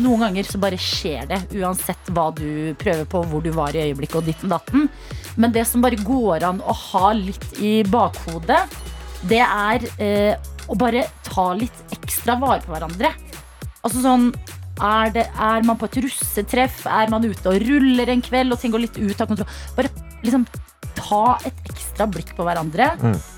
[0.00, 3.84] noen ganger så bare skjer det, uansett hva du prøver på, hvor du var i
[3.88, 4.88] øyeblikket og ditten datten.
[5.36, 8.62] Men det som bare går an å ha litt i bakhodet,
[9.28, 13.12] det er eh, å bare ta litt ekstra vare på hverandre.
[13.82, 14.30] Altså sånn
[14.78, 16.84] er, det, er man på et russetreff?
[16.86, 19.50] Er man ute og ruller en kveld og ting går litt ut av kontroll?
[19.78, 19.90] Bare
[20.22, 20.46] liksom
[20.98, 22.92] ta et ekstra blikk på hverandre.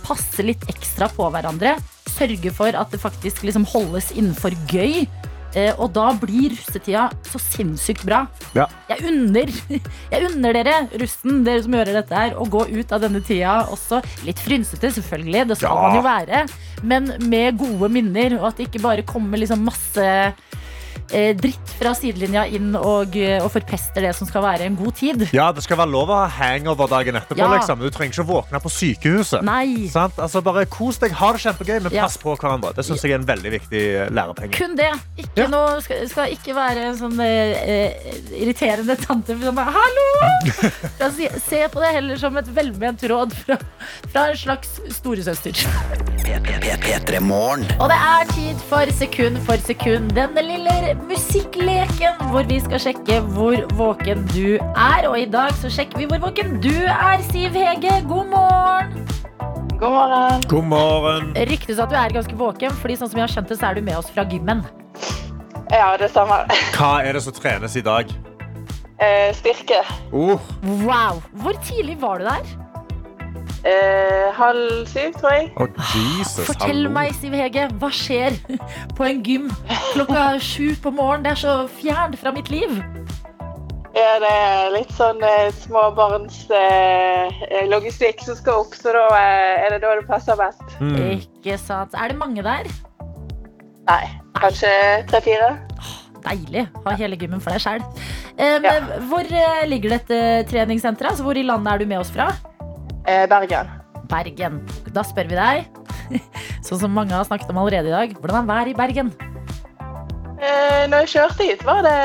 [0.04, 1.76] Passe litt ekstra på hverandre.
[2.10, 5.06] Sørge for at det faktisk liksom holdes innenfor gøy.
[5.58, 8.20] Eh, og da blir russetida så sinnssykt bra.
[8.54, 8.68] Ja.
[8.90, 9.50] Jeg unner,
[10.12, 13.56] jeg unner dere, russen, dere som gjør dette her, å gå ut av denne tida
[13.72, 15.48] også litt frynsete, selvfølgelig.
[15.50, 15.82] Det skal Ja.
[15.82, 16.44] man jo være.
[16.82, 20.06] Men med gode minner, og at det ikke bare kommer liksom masse
[21.10, 25.26] dritt fra sidelinja inn og, eh, og forpester det som skal være en god tid.
[25.34, 27.38] Ja, Det skal være lov å ha hangover dagen etterpå.
[27.38, 27.48] Ja.
[27.54, 27.80] Liksom.
[27.80, 29.42] Du trenger ikke å våkne på sykehuset.
[29.46, 29.88] Nei.
[29.92, 30.18] Sant?
[30.18, 32.02] Altså, bare Kos deg, ha det kjempegøy, men Ja.
[32.06, 32.74] pass på hverandre.
[32.74, 34.52] Det synes jeg er en veldig viktig eh, lærepenge.
[34.52, 34.90] Kun det.
[35.18, 35.46] Ikke Ja.
[35.48, 37.92] noe, skal, skal ikke være en sånn eh, eh,
[38.42, 43.56] irriterende tante som bare 'hallo!' Si, se på det heller som et velment råd fra,
[44.12, 45.52] fra en slags storesøster.
[46.30, 47.64] P3 Morgen.
[47.80, 50.12] Og det er tid for sekund for sekund.
[50.16, 50.74] Denne lille
[51.08, 55.06] musikkleken hvor vi skal sjekke hvor våken du er.
[55.08, 58.00] Og i dag så sjekker vi hvor våken du er, Siv Hege.
[58.10, 59.06] God morgen.
[59.80, 60.42] God morgen.
[60.50, 61.30] God morgen.
[61.48, 63.78] Ryktes at du er ganske våken, fordi sånn som jeg har skjønt det, så er
[63.80, 64.60] du med oss fra gymmen.
[65.72, 66.50] Ja, det stemmer.
[66.76, 68.10] Hva er det som trenes i dag?
[69.00, 69.80] Eh, styrke.
[70.12, 70.36] Oh,
[70.84, 71.22] Wow.
[71.40, 72.50] Hvor tidlig var du der?
[73.60, 75.50] Eh, halv syv, tror jeg.
[75.60, 76.92] oh, Jesus, Fortell hallo.
[76.94, 78.38] meg, Siv Hege, hva skjer
[78.96, 79.50] på en gym
[79.92, 81.26] klokka sju på morgenen?
[81.28, 82.78] Det er så fjernt fra mitt liv.
[83.90, 87.88] Ja, det er litt sånn eh, småbarns eh, eh,
[88.22, 90.62] som skal opp, så da eh, er det da det passer best.
[90.78, 91.18] Mm.
[91.18, 91.96] Ikke sant.
[91.98, 92.70] Er det mange der?
[93.90, 94.04] Nei,
[94.38, 94.70] kanskje
[95.10, 95.56] tre-fire?
[96.24, 96.68] Deilig.
[96.84, 97.82] Ha hele gymmen for deg sjæl.
[98.38, 98.76] Ja.
[99.10, 101.10] Hvor eh, ligger dette treningssenteret?
[101.12, 102.30] Altså, hvor i landet er du med oss fra?
[103.10, 103.70] Eh, Bergen.
[104.10, 104.60] Bergen.
[104.94, 105.66] Da spør vi deg,
[106.66, 109.14] sånn som mange har snakket om allerede i dag, hvordan er været i Bergen?
[110.40, 111.96] Eh, når jeg kjørte hit, var det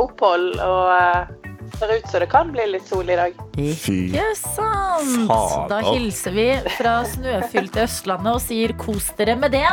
[0.00, 1.34] opphold, og eh,
[1.74, 3.34] ser ut som det kan bli litt sol i dag.
[3.60, 5.34] Ikke sant?
[5.70, 6.46] Da hilser vi
[6.78, 9.66] fra snøfylte Østlandet og sier kos dere med det.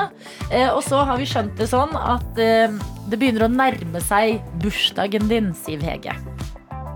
[0.49, 2.73] Eh, og så har vi skjønt det sånn at eh,
[3.11, 6.17] det begynner å nærme seg bursdagen din, Siv Hege.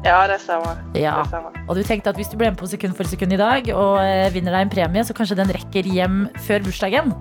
[0.06, 0.78] Ja, det stemmer.
[0.94, 1.16] Ja.
[1.24, 1.56] Det stemmer.
[1.68, 3.98] Og du tenkte at hvis du ble med på sekund for sekund i dag og
[4.04, 7.14] eh, vinner deg en premie, så kanskje den rekker hjem før bursdagen.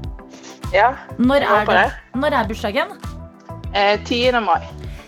[0.75, 1.75] Ja, Når er, det?
[1.79, 2.19] det.
[2.21, 2.93] Når er bursdagen?
[3.73, 4.41] eh, 10.
[4.45, 4.61] mai.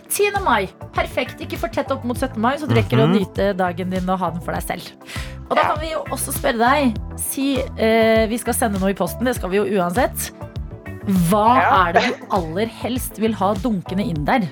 [0.09, 0.41] 10.
[0.47, 0.63] mai.
[0.97, 1.41] Perfekt.
[1.45, 2.41] Ikke for tett opp mot 17.
[2.41, 4.93] mai, så du rekker å nyte dagen din og ha den for deg selv.
[5.51, 5.69] Og da Ja.
[5.75, 9.37] kan vi jo også spørre deg Si eh, vi skal sende noe i posten, det
[9.37, 10.31] skal vi jo uansett.
[11.29, 11.87] Hva Ja.
[11.89, 14.49] er det du aller helst vil ha dunkende inn der?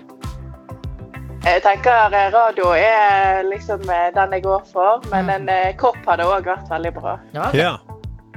[1.45, 5.99] Jeg tenker eh, radio er liksom eh, den jeg går for, men en eh, kopp
[6.09, 7.19] hadde òg vært veldig bra.
[7.37, 7.75] Ja.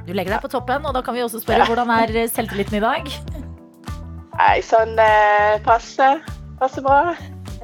[0.04, 2.82] Du legger deg på toppen, og da kan vi også spørre hvordan er selvtilliten i
[2.84, 3.08] dag?
[4.36, 4.92] Nei, sånn
[5.64, 6.10] passe.
[6.60, 7.14] Passe bra.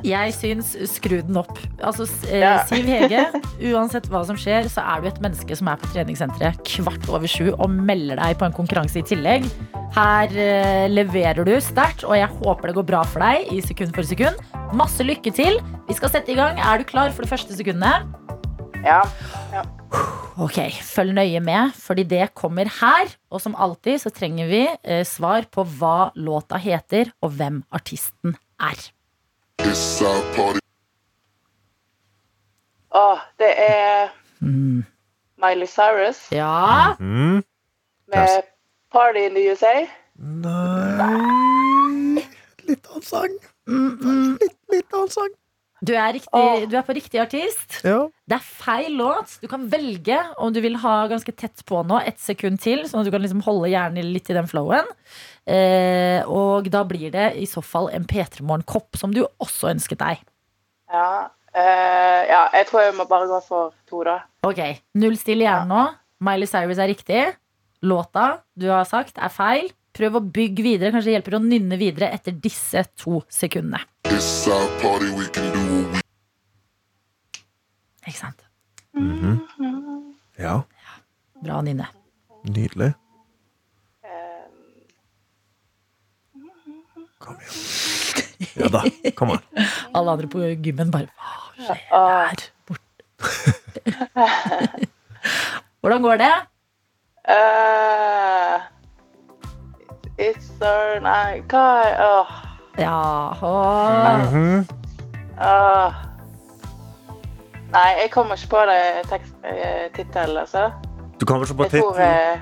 [0.05, 1.55] Jeg syns skru den opp.
[1.81, 2.59] Altså, eh, Ja.
[2.69, 3.23] Siv Hege,
[3.73, 7.31] uansett hva som skjer, så er du et menneske som er på treningssenteret kvart over
[7.31, 9.47] sju og melder deg på en konkurranse i tillegg.
[9.95, 13.95] Her eh, leverer du sterkt, og jeg håper det går bra for deg i sekund
[13.97, 14.41] for sekund.
[14.77, 15.61] Masse lykke til.
[15.89, 16.59] Vi skal sette i gang.
[16.61, 18.05] Er du klar for det første sekundet?
[18.85, 19.01] Ja.
[20.43, 23.13] Ok, Følg nøye med, fordi det kommer her.
[23.33, 28.35] Og som alltid så trenger vi eh, svar på hva låta heter, og hvem artisten
[28.61, 28.83] er.
[29.59, 30.59] It's our party.
[32.95, 34.11] Å, det er
[35.43, 36.95] Miley Cyrus Ja.
[37.01, 37.43] Mm.
[38.09, 38.43] med
[38.93, 39.87] Party in the USA.
[40.17, 41.35] Nei
[42.69, 43.35] Litt annen sang.
[44.41, 45.33] Litt, litt annen sang.
[45.85, 47.81] Du er, riktig, du er på riktig artist.
[47.85, 48.07] Ja.
[48.31, 49.35] Det er feil låt.
[49.43, 53.03] Du kan velge om du vil ha ganske tett på nå, ett sekund til, sånn
[53.03, 54.89] at du kan liksom holde hjernen litt i den flowen.
[55.45, 60.01] Eh, og da blir det i så fall en P3 Morgen-kopp, som du også ønsket
[60.01, 60.25] deg.
[60.95, 61.29] Ja.
[61.53, 64.23] eh, ja, jeg tror jeg må bare gå for to, da.
[64.47, 64.63] Ok,
[65.01, 65.85] Null stille hjernen nå.
[66.25, 67.25] Miley Cyrus er riktig.
[67.85, 69.69] Låta du har sagt, er feil.
[69.95, 70.95] Prøv å bygge videre.
[70.95, 73.83] Kanskje det hjelper å nynne videre etter disse to sekundene.
[74.15, 75.11] It's our party.
[75.11, 76.01] We can do what we
[78.07, 78.41] Ikke sant?
[80.39, 80.61] ja.
[81.45, 81.87] Bra nynne.
[82.45, 82.93] Nydelig.
[87.19, 87.55] Kom igjen.
[88.61, 88.81] Ja da.
[89.19, 89.41] Kom an.
[89.97, 91.09] Alle andre på gymmen bare
[91.57, 93.03] Hva skjer ah, der borte?
[95.81, 96.35] Hvordan går det?
[97.25, 98.57] Uh,
[100.19, 101.43] It's our nice.
[101.51, 101.83] hva
[102.79, 104.19] Ja, åh.
[104.31, 104.67] Mhm.
[105.41, 105.93] åh.
[107.75, 109.21] Nei, jeg kommer ikke på det
[109.97, 110.69] Tittelen altså.
[111.21, 112.35] Du kommer ikke på Jeg tror tittelen.
[112.35, 112.39] eh,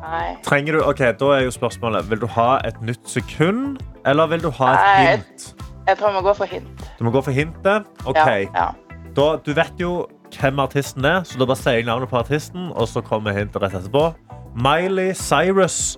[0.00, 0.36] Nei.
[0.46, 4.42] Trenger du, ok, Da er jo spørsmålet Vil du ha et nytt sekund, eller vil
[4.42, 5.54] du ha et Nei, hint?
[5.88, 6.84] Jeg tror jeg må gå for hint.
[6.98, 7.84] Du må gå for hintet.
[8.06, 8.68] Ok, Ja, ja.
[9.16, 10.06] da, Du vet jo
[10.40, 13.62] hvem artisten er, så da bare sier jeg navnet på artisten, og så kommer hintet
[13.62, 14.14] rett etterpå.
[14.54, 15.96] Miley Cyrus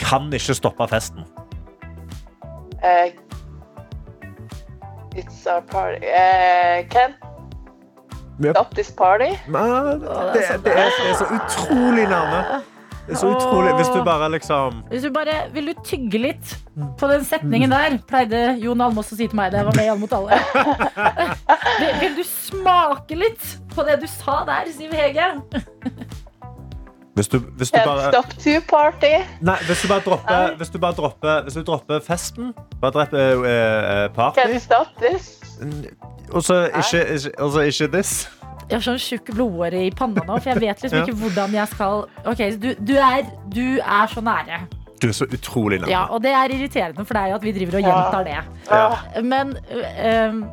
[0.00, 1.22] kan ikke stoppe festen.
[2.82, 3.12] Eh,
[5.14, 6.06] it's our party.
[6.06, 7.14] uh, Ken?
[8.42, 8.56] Yep.
[8.56, 9.30] Stop this party?
[9.48, 10.00] Nei, det,
[10.34, 12.62] det, er, det er så utrolig nærme.
[13.06, 13.74] Det er så utrolig.
[13.76, 16.52] Hvis du bare liksom Hvis du bare Vil du tygge litt
[16.98, 17.96] på den setningen der?
[18.08, 20.38] Pleide Jon Almaas å si til meg da jeg var med i Alle mot alle.
[21.82, 25.32] vil, vil du smake litt på det du sa der, Siv Hege?
[27.14, 29.10] Hvis du, hvis du bare stop to party.
[29.44, 33.42] Nei, hvis du bare dropper, hvis du bare dropper, hvis du dropper festen, bare dropper
[33.42, 35.26] uh, party, Can't stop this.
[36.32, 38.14] og så ikke, ikke, ikke this
[38.70, 41.04] Jeg har sånn tjukk blodåre i panna nå, for jeg vet liksom Ja.
[41.04, 44.62] ikke hvordan jeg skal Ok, du, du, er, du er så nære.
[45.02, 47.76] Du er så utrolig nære Ja, og det er irriterende for deg at vi driver
[47.76, 48.40] og gjentar det.
[48.72, 49.20] Ja.
[49.20, 49.52] Men
[50.32, 50.44] um,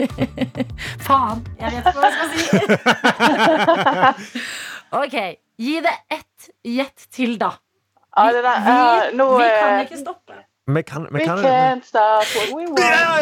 [1.06, 2.46] Faen, jeg vet ikke hva jeg skal si.
[5.02, 5.16] ok,
[5.60, 7.52] gi det ett gjett til, da.
[8.16, 10.38] Vi, det der, Vi, eh, vi kan ikke stoppe.
[10.70, 13.18] Vi kan, vi We kan can't stop we ja,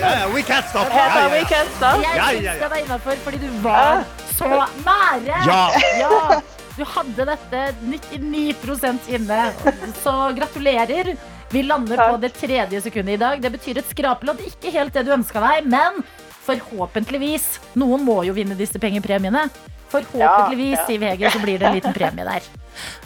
[0.00, 0.88] ja, We can't stop.
[1.32, 2.02] We can't stop.
[2.02, 4.04] Jeg ja, deg innafor fordi du var
[4.36, 4.48] så
[4.84, 5.42] nære.
[5.46, 5.70] Ja.
[6.00, 6.40] Ja,
[6.78, 9.52] Du hadde dette 99% inne.
[10.02, 11.16] Så gratulerer.
[11.50, 13.40] Vi lander på det tredje sekundet i dag.
[13.42, 14.44] Det betyr et skrapelodd.
[14.46, 16.02] Ikke helt det du ønska deg, men
[16.46, 17.58] forhåpentligvis.
[17.80, 19.48] Noen må jo vinne disse pengepremiene.
[19.88, 20.86] Forhåpentligvis, Ja, ja.
[20.86, 22.48] Siv Hege, så blir det en liten premie der.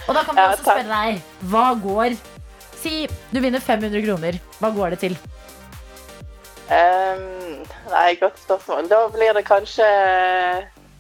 [0.09, 2.17] Og da kan vi Ja, også spørre deg, hva går
[2.83, 4.39] Si du vinner 500 kroner.
[4.59, 5.15] Hva går det til?
[6.73, 8.89] Um, nei, godt spørsmål.
[8.91, 9.87] Da blir det kanskje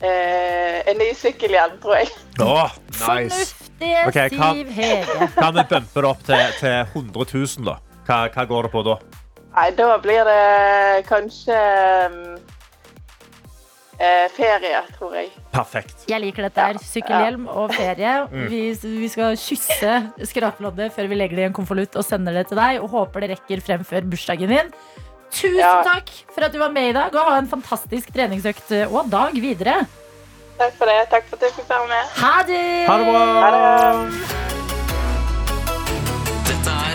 [0.04, 2.12] uh, en ny sykkelhjelm, tror jeg.
[2.38, 3.02] Åh, nice.
[3.02, 5.28] Fornuftige okay, hva- Siv Hege.
[5.38, 7.76] Kan vi bumpe det opp til, til 100 000, da?
[8.06, 8.96] Hva, hva går det på da?
[9.52, 11.58] Nei, da blir det kanskje
[12.08, 12.31] um,
[13.98, 15.30] eh, ferie, tror jeg.
[15.52, 16.04] Perfekt.
[16.08, 16.78] Jeg liker dette her.
[16.82, 18.14] Sykkelhjelm og ferie.
[18.32, 18.46] Mm.
[18.50, 18.60] Vi,
[19.02, 19.94] vi skal kysse
[20.32, 22.80] skrapeloddet før vi legger det i en konvolutt og sender det til deg.
[22.82, 24.72] Og håper det rekker frem før bursdagen din.
[25.32, 25.80] Tusen Ja.
[25.86, 29.32] takk for at du var med i dag, og ha en fantastisk treningsøkt og dag
[29.40, 29.86] videre.
[30.58, 30.98] Takk for det.
[31.10, 32.04] Takk for at jeg fikk være med.
[32.20, 32.86] Ha det!
[32.86, 33.22] Ha det bra.
[33.40, 34.42] Ha det.
[36.50, 36.94] Dette er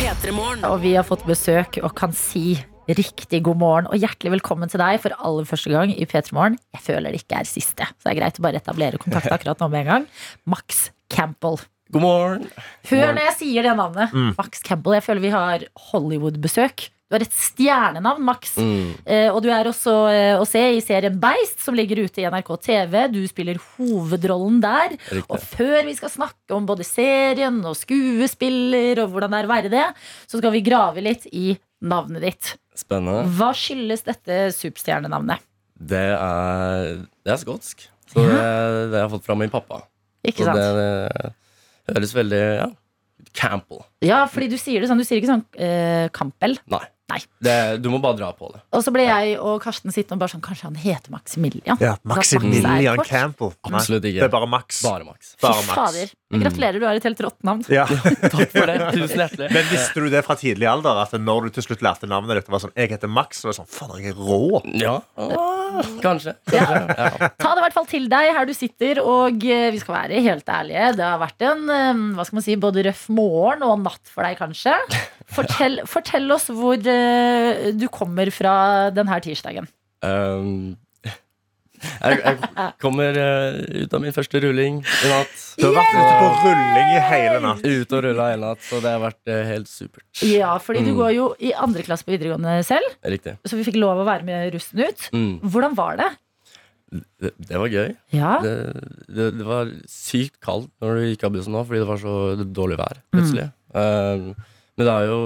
[0.00, 0.64] P3 Morgen.
[0.68, 2.56] Og vi har fått besøk og kan si
[2.94, 6.58] riktig god morgen og hjertelig velkommen til deg for aller første gang i P3 Morgen.
[6.76, 9.62] Jeg føler det ikke er siste, så det er greit å bare etablere kontakt akkurat
[9.62, 10.10] nå med en gang.
[10.46, 11.58] Max Campbell.
[11.94, 12.50] God morgen.
[12.90, 14.14] Hør når jeg sier det navnet.
[14.14, 14.34] Mm.
[14.38, 14.98] Max Campbell.
[14.98, 16.88] Jeg føler vi har Hollywood-besøk.
[17.06, 18.56] Du har et stjernenavn, Max.
[18.58, 18.88] Mm.
[19.06, 22.26] Eh, og du er også eh, å se i serien Beist, som ligger ute i
[22.26, 22.96] NRK TV.
[23.14, 24.96] Du spiller hovedrollen der.
[25.28, 29.54] Og før vi skal snakke om både serien og skuespiller og hvordan det er å
[29.54, 29.86] være det,
[30.26, 31.52] så skal vi grave litt i
[31.86, 32.56] navnet ditt.
[32.76, 33.26] Spennende.
[33.38, 35.44] Hva skyldes dette superstjernenavnet?
[35.76, 37.86] Det er, det er skotsk.
[38.06, 39.82] Så det, det har jeg fått fra min pappa.
[40.26, 40.60] Ikke Så sant?
[40.60, 41.32] det,
[41.86, 42.68] det høres veldig ja,
[43.36, 43.82] Campbell.
[44.04, 45.00] Ja, fordi du sier det sånn.
[45.02, 46.56] Du sier ikke sånn uh, Campbell.
[46.72, 46.84] Nei.
[47.06, 47.20] Nei.
[47.38, 48.60] Det, du må bare dra på det.
[48.74, 51.78] Og så ble jeg og Karsten sittende og bare sånn Kanskje han heter Maximilian?
[51.78, 53.10] Ja, Max Maximilian kort.
[53.10, 53.52] Campbell.
[53.70, 54.18] Absolutt ikke.
[54.24, 54.80] det er bare Max.
[54.82, 55.36] Bare Max.
[55.42, 55.76] Bare Max.
[55.78, 56.10] fader.
[56.34, 56.40] Mm.
[56.42, 57.62] Gratulerer, du har et helt rått navn.
[57.70, 57.84] Ja.
[58.34, 58.76] Takk for det.
[58.96, 59.50] Tusen hjertelig.
[59.54, 60.98] Men visste du det fra tidlig alder?
[61.04, 63.54] At når du til slutt lærte navnet ditt, var sånn, jeg heter Max, så var
[63.54, 64.62] det sånn, Fader, jeg er rå.
[64.82, 66.02] Ja, kanskje.
[66.02, 66.34] kanskje.
[66.56, 67.30] Ja.
[67.38, 70.24] Ta det i hvert fall til deg her du sitter, og eh, vi skal være
[70.26, 70.90] helt ærlige.
[70.98, 74.26] Det har vært en eh, hva skal man si, både røff morgen og natt for
[74.26, 74.74] deg, kanskje.
[75.36, 78.56] Fortell, fortell oss hvor eh, du kommer fra
[78.96, 79.68] denne tirsdagen.
[80.04, 80.74] Um,
[81.76, 85.34] jeg, jeg kommer uh, ut av min første rulling i natt.
[85.60, 87.60] Du har vært ute på rulling i hele natt.
[87.68, 90.06] Ute og rulla hele natt, så det har vært uh, helt supert.
[90.24, 90.98] Ja, fordi du Mm.
[91.02, 93.36] går jo i andre klasse på videregående selv, Riktig.
[93.44, 95.04] så vi fikk lov å være med russen ut.
[95.12, 95.34] Mm.
[95.44, 96.08] Hvordan var det?
[97.20, 97.88] Det, det var gøy.
[98.14, 98.52] Ja, Det,
[99.10, 102.14] det, det var sykt kaldt når du gikk av bussen nå, fordi det var så
[102.56, 103.48] dårlig vær plutselig.
[103.76, 104.30] Um,
[104.76, 105.20] men det er jo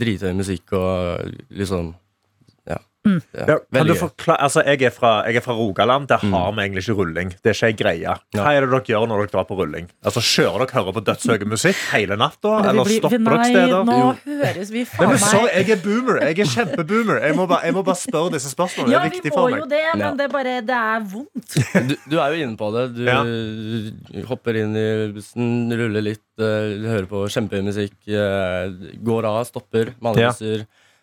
[0.00, 1.92] dritøy musikk og liksom.
[3.02, 3.16] Mm.
[3.34, 6.06] ja kan du forklare, altså, jeg, er fra, jeg er fra Rogaland.
[6.06, 7.32] Der har vi egentlig ikke rulling.
[7.42, 8.12] Det er ikke ei greie.
[8.36, 9.88] Hva er det dere gjør når dere drar på rulling?
[10.06, 12.52] Altså, Kjører dere hører på dødshøy musikk hele natta?
[12.70, 13.82] Eller stopper nei, dere steder?
[13.90, 14.12] Nå Jo.
[14.44, 16.20] høres vi faen meg sorry, jeg er boomer.
[16.28, 17.20] Jeg er kjempeboomer.
[17.26, 18.94] Jeg må bare, jeg må bare spørre disse spørsmålene.
[18.94, 21.58] Ja, det er vi må jo det, men det er bare Det er vondt.
[21.92, 22.84] Du, du er jo inne på det.
[22.94, 23.18] Du Ja.
[24.30, 24.86] hopper inn i
[25.16, 28.70] bussen, ruller litt, eh, hører på kjempehøy musikk, eh,
[29.02, 30.32] går av, stopper, andre Ja.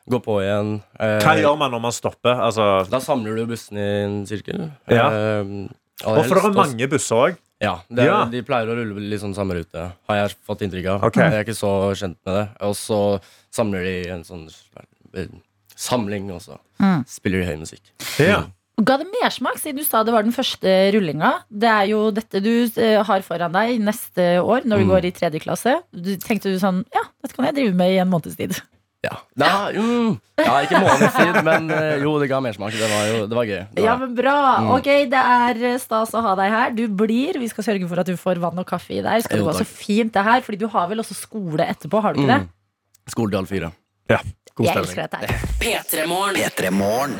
[0.09, 0.81] Går på igjen.
[0.99, 2.35] eh, Hva gjør man når man stopper?
[2.47, 4.71] Altså, Da samler du bussen i en sirkel.
[4.89, 5.09] Ja.
[5.09, 5.67] Eh,
[6.05, 7.37] og for det er mange busser òg.
[7.61, 8.25] Ja, det er, Ja.
[8.25, 11.03] De pleier å rulle litt sånn samme rute, har jeg fått inntrykk av.
[11.09, 11.25] Okay.
[11.29, 12.45] Jeg er ikke så kjent med det.
[12.61, 13.19] Og så
[13.51, 14.47] samler de en sånn
[15.75, 17.03] samling, og så Mm.
[17.07, 17.81] spiller de høy musikk.
[18.19, 18.43] Ja.
[18.81, 21.43] Ga det mersmak, siden du sa det var den første rullinga?
[21.51, 24.89] Det er jo dette du eh, har foran deg neste år, når du Mm.
[24.89, 25.83] går i tredje klasse.
[25.93, 28.55] Du tenkte du sånn Ja, dette kan jeg drive med i en måneds tid.
[28.99, 32.73] Ja, ja, mm, ja ikke månedstid, men eh, jo, det ga mersmak.
[32.75, 33.61] Det var jo det var gøy.
[33.71, 34.33] Det Ja, men bra.
[34.59, 34.71] Mm.
[34.75, 36.73] Ok, Det er eh, stas å ha deg her.
[36.75, 37.39] Du blir.
[37.39, 39.23] Vi skal sørge for at du får vann og kaffe i deg.
[39.23, 40.43] Skal det Jo, gå så fint det her?
[40.43, 42.41] Fordi du har vel også skole etterpå, har du ikke det?
[42.43, 42.51] Mm.
[43.15, 43.71] Skole til halv fire.
[44.09, 44.19] Ja,
[44.57, 45.49] god Jeg elsker dette her.
[45.63, 47.19] P3 P3 Morgen.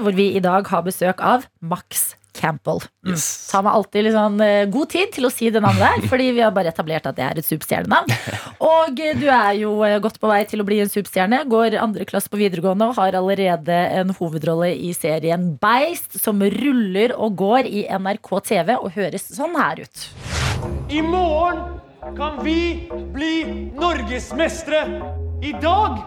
[0.00, 2.82] Hvor vi i dag har besøk av Max Campbell.
[3.06, 3.24] Yes.
[3.50, 6.30] Tar meg alltid litt sånn, eh, god tid til å si det navnet der, fordi
[6.36, 8.12] vi har bare etablert at det er et superstjernenavn.
[8.64, 11.44] Og eh, du er jo eh, godt på vei til å bli en superstjerne.
[11.50, 17.14] Går andre klasse på videregående og har allerede en hovedrolle i serien Beist, som ruller
[17.14, 20.06] og går i NRK TV og høres sånn her ut.
[20.92, 21.80] I morgen
[22.18, 25.23] kan vi bli norgesmestere.
[25.44, 25.98] I dag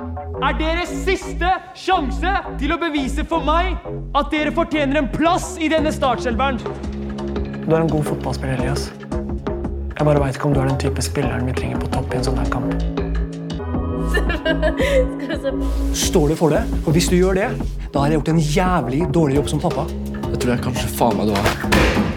[0.41, 3.76] er deres siste sjanse til å bevise for meg
[4.17, 6.58] at dere fortjener en plass i denne startselveren.
[7.67, 8.88] Du er en god fotballspiller, Elias.
[9.93, 12.17] Jeg bare veit ikke om du er den type spilleren vi trenger på topp i
[12.17, 12.73] en sånn her kamp.
[16.08, 16.65] Står du for det?
[16.88, 17.54] Og hvis du gjør det,
[17.93, 19.86] da har jeg gjort en jævlig dårlig jobb som pappa.
[20.32, 22.17] Det tror jeg kanskje faen meg du var.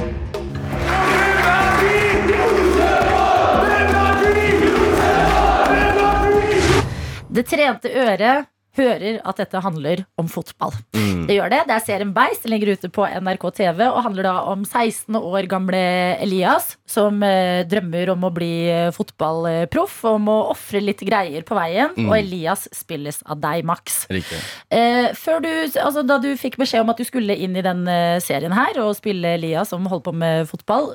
[7.30, 10.74] Det trente øret hører at dette handler om fotball.
[10.94, 11.60] Det gjør det.
[11.68, 12.44] Det er serien Beist.
[12.44, 15.80] Den ligger ute på NRK TV og handler da om 16 år gamle
[16.22, 21.58] Elias som eh, drømmer om å bli eh, fotballproff og må ofre litt greier på
[21.58, 21.94] veien.
[21.96, 22.08] Mm.
[22.08, 24.04] Og Elias spilles av deg, Max.
[24.10, 25.50] Eh, før du,
[25.82, 28.82] altså, da du fikk beskjed om at du skulle inn i den eh, serien her
[28.82, 30.94] og spille Elias som holdt på med fotball,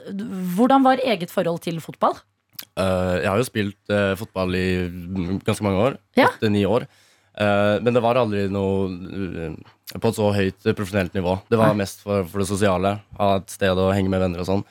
[0.55, 2.19] hvordan var eget forhold til fotball?
[2.75, 4.65] Eh, jeg har jo spilt uh, fotball i
[5.47, 5.97] ganske mange år.
[6.19, 6.27] Ja.
[6.33, 6.87] Åtte-ni år.
[7.35, 9.51] Uh, men det var aldri noe
[9.95, 11.37] på et så høyt profesjonelt nivå.
[11.51, 12.97] Det var mest for, for det sosiale.
[13.19, 14.65] Ha et sted å henge med venner og sånn.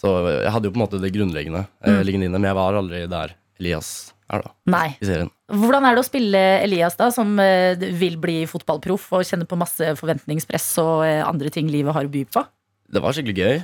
[0.00, 1.98] Så jeg hadde jo på en måte det grunnleggende Mm.
[2.06, 4.94] liggende inne, men jeg var aldri der Elias er, da, Nei.
[5.00, 5.28] i serien.
[5.52, 9.90] Hvordan er det å spille Elias, da, som vil bli fotballproff og kjenner på masse
[10.00, 12.44] forventningspress og andre ting livet har å by på?
[12.88, 13.60] Det var skikkelig gøy,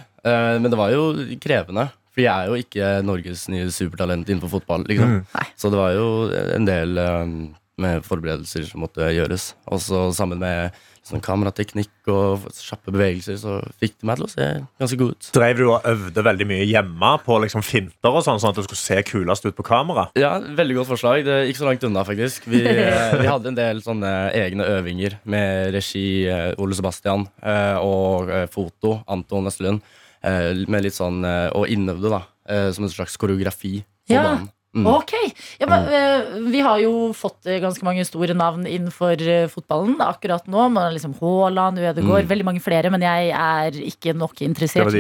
[0.61, 1.07] men det var jo
[1.41, 1.87] krevende.
[2.17, 4.87] For jeg er jo ikke Norges nye supertalent innenfor fotball.
[4.89, 5.19] Liksom.
[5.21, 5.47] Mm.
[5.61, 7.35] Så det var jo en del um,
[7.77, 9.51] med forberedelser som måtte gjøres.
[9.69, 10.73] Og så sammen med
[11.07, 14.47] sånn kamerateknikk og kjappe bevegelser, så fikk det meg til å se
[14.81, 15.29] ganske god ut.
[15.37, 18.65] Drev du og øvde veldig mye hjemme på liksom finter og sånn, sånn at du
[18.65, 20.09] skulle se kulest ut på kamera?
[20.19, 21.23] Ja, Veldig godt forslag.
[21.27, 22.49] Det gikk så langt unna, faktisk.
[22.51, 27.77] Vi, eh, vi hadde en del sånne egne øvinger med regi eh, Ole Sebastian eh,
[27.79, 29.85] og eh, foto Anton Estelund.
[30.27, 32.23] Eh, Med litt sånn eh, Og innøvde, da.
[32.51, 34.23] eh, Som en slags koreografi på Ja.
[34.35, 34.51] banen.
[34.77, 34.85] Mm.
[34.93, 35.13] Ok,
[35.59, 39.17] ja, men, eh, Vi har jo fått ganske mange store navn innenfor
[39.49, 40.67] fotballen akkurat nå.
[40.71, 42.29] Man har liksom Haaland, Ødegaard, Mm.
[42.29, 42.91] veldig mange flere.
[42.93, 44.93] Men jeg er ikke nok interessert.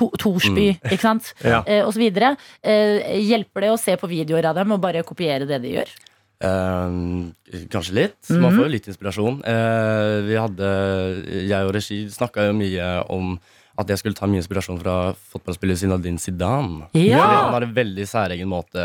[0.00, 1.32] To Torsby, ikke sant?
[1.44, 1.62] Ja.
[1.64, 2.36] Eh, og så videre.
[2.64, 5.94] Eh, hjelper det å se på videoer av dem og bare kopiere det de gjør?
[6.42, 8.18] Eh, kanskje litt.
[8.30, 8.40] Mhm.
[8.40, 9.40] Man får jo litt inspirasjon.
[9.46, 13.38] Eh, vi hadde, jeg og Regi snakka jo mye om
[13.80, 14.96] at jeg skulle ta mye inspirasjon fra
[15.32, 16.86] fotballspiller Zinedine Zidane.
[16.96, 17.20] Ja.
[17.20, 18.80] Fordi Han har en veldig særegen måte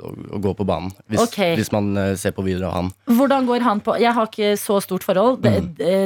[0.00, 1.54] å, å gå på banen, hvis, okay.
[1.58, 2.90] hvis man eh, ser på videoer av han.
[3.10, 5.40] Hvordan går han på Jeg har ikke så stort forhold.
[5.44, 5.54] Det,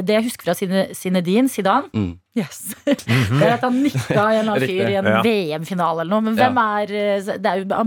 [0.05, 2.15] det jeg husker fra Zinedine Zidane Mm.
[2.35, 2.75] Yes.
[2.85, 5.21] Det er at han nikka en eller annen fyr i en Ja.
[5.23, 6.25] VM-finale eller noe.
[6.25, 7.85] Men hvem er eh, Det er, jo,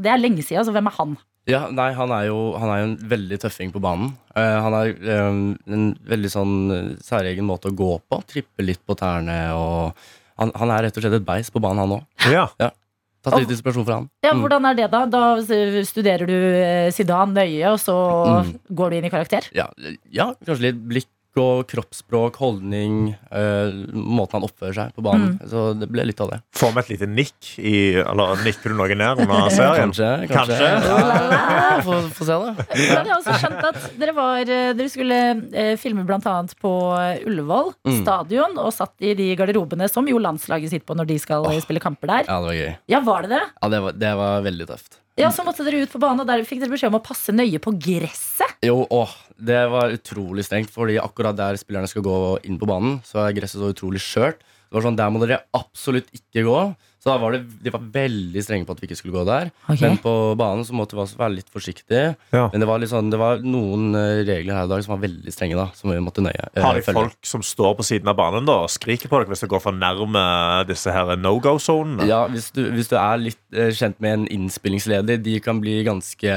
[0.00, 1.18] det er lenge siden, så hvem er han?
[1.50, 4.12] Ja, nei, han er jo han er jo en veldig tøffing på banen.
[4.34, 5.28] Eh, han har eh,
[5.74, 8.20] en veldig sånn eh, særegen måte å gå på.
[8.30, 9.94] Trippe litt på tærne og
[10.40, 12.30] han, han er rett og slett et beis på banen, han òg.
[12.32, 12.46] Ja.
[13.20, 14.06] Tatt litt inspirasjon fra han.
[14.24, 14.40] Ja, Mm.
[14.46, 15.02] Hvordan er det, da?
[15.12, 15.20] Da
[15.84, 16.36] studerer du
[16.94, 17.96] Sidan Zidane nøye, og så
[18.40, 18.54] Mm.
[18.72, 19.44] går du inn i karakter?
[19.52, 19.66] Ja,
[20.10, 25.36] ja, kanskje litt blikk og kroppsspråk, holdning, eh, måten han oppfører seg på banen.
[25.38, 25.50] Mm.
[25.50, 26.40] Så det ble litt av det.
[26.58, 29.92] Får vi et lite nikk i Eller nikker du noe ned under serien?
[29.94, 30.10] Kanskje.
[30.30, 30.70] Kanskje.
[30.90, 32.54] Ja, Få få se, da.
[32.74, 35.20] Men jeg har også skjønt at dere, var, eh, dere skulle
[35.54, 38.02] eh, filme annet på eh, Ullevål Mm.
[38.02, 41.60] stadion, og satt i de garderobene som jo landslaget sitter på når de skal oh.
[41.62, 42.26] spille kamper der.
[42.28, 42.72] Ja, det var gøy.
[42.92, 43.44] Ja, var det det?
[43.62, 44.98] Ja, det var, det var veldig tøft.
[45.20, 47.32] Ja, Så måtte dere ut på banen, og der fikk dere beskjed om å passe
[47.34, 48.54] nøye på gresset.
[48.64, 52.16] Jo, åh, det var utrolig strengt, fordi akkurat der spillerne skal gå
[52.48, 54.40] inn på banen, så er gresset så utrolig skjørt.
[54.40, 56.58] Det var sånn, Der må dere absolutt ikke gå.
[57.00, 59.48] Så da var det, de var veldig strenge på at vi ikke skulle gå der.
[59.64, 59.80] Okay.
[59.86, 62.10] Men på banen så måtte vi også være litt forsiktige.
[62.34, 62.42] Ja.
[62.52, 65.00] Men det var, litt sånn, det var noen eh, regler her i dag som var
[65.06, 66.98] veldig strenge, da, som vi måtte nøye eh, Har de følge.
[67.00, 69.62] folk som står på siden av banen da og skriker på dere hvis dere går
[69.64, 70.24] for nærme
[70.68, 72.04] disse her no go-sonene?
[72.10, 75.78] Ja, hvis du, hvis du er litt eh, kjent med en innspillingsleder, de kan bli
[75.88, 76.36] ganske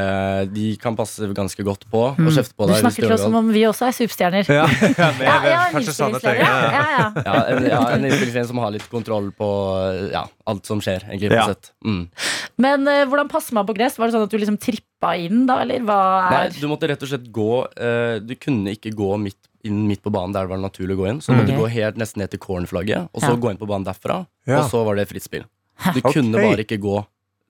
[0.55, 2.79] De kan passe ganske godt på og kjefte på deg.
[2.79, 4.47] Du snakker til oss som om vi også er superstjerner.
[4.47, 4.63] Ja,
[5.03, 6.39] ja, vi er ja, en innspillingsleder.
[6.39, 6.71] Ja, Ja.
[6.71, 7.05] ja, ja.
[7.27, 9.51] Ja, en, ja, en innspillingsleder som har litt kontroll på
[10.13, 10.23] ja,
[10.53, 11.31] alt som skjer, egentlig.
[11.33, 11.45] på Ja.
[11.51, 11.71] sett.
[11.85, 12.03] Mm.
[12.63, 13.97] Men uh, hvordan passer man på gress?
[13.99, 15.99] Var det sånn at du liksom trippa inn, da, eller hva
[16.29, 19.85] Nei, er du måtte rett og slett gå uh, Du kunne ikke gå midt inn
[19.87, 21.21] midt på banen der det var naturlig å gå inn.
[21.23, 21.61] Så du måtte okay.
[21.61, 23.39] gå helt nesten ned til cornerflagget, og så Ja.
[23.39, 24.25] gå inn på banen derfra.
[24.45, 24.59] Ja.
[24.59, 25.45] Og så var det fritt spill.
[25.95, 26.19] Du okay.
[26.19, 26.97] kunne bare ikke gå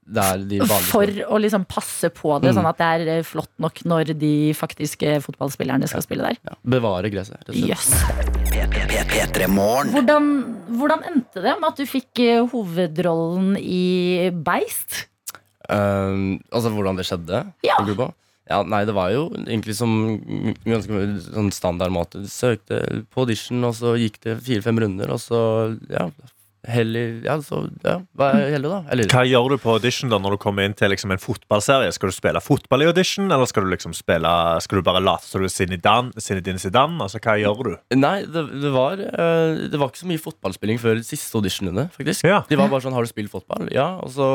[0.04, 2.58] der de For å liksom passe på det, Mm.
[2.60, 6.38] sånn at det er eh, flott nok når de faktiske fotballspillerne skal spille der.
[6.44, 7.40] Ja, bevare gresset.
[7.48, 9.38] rett og slett.
[9.38, 9.38] Jøss.
[9.38, 9.94] P3 Morgen.
[9.94, 10.28] Hvordan,
[10.78, 15.08] hvordan endte det med at du fikk eh, hovedrollen i Beist?
[15.70, 17.46] Um, altså hvordan det skjedde?
[17.64, 17.78] Ja.
[18.50, 19.94] Ja, nei, det var jo egentlig som
[20.66, 22.20] ganske sånn standard måte.
[22.26, 25.40] Du søkte på audition, og så gikk det fire-fem runder, og så
[25.88, 26.10] ja,
[26.68, 28.80] hellig Ja, så ja, hva er heldig, da.
[28.94, 31.92] Eller Hva gjør du på audition da når du kommer inn til liksom, en fotballserie?
[31.96, 34.32] Skal du spille fotball i audition, eller skal du liksom spille
[34.64, 37.00] Skal du bare late som du er Zinedine Zinedine Zidane?
[37.04, 37.74] Altså, hva gjør du?
[38.00, 42.24] Nei, det, det, var, eh, det var ikke så mye fotballspilling før siste auditionrunde, faktisk.
[42.30, 42.42] Ja.
[42.50, 44.00] De var bare sånn 'Har du spilt fotball?' Ja.
[44.04, 44.30] Og så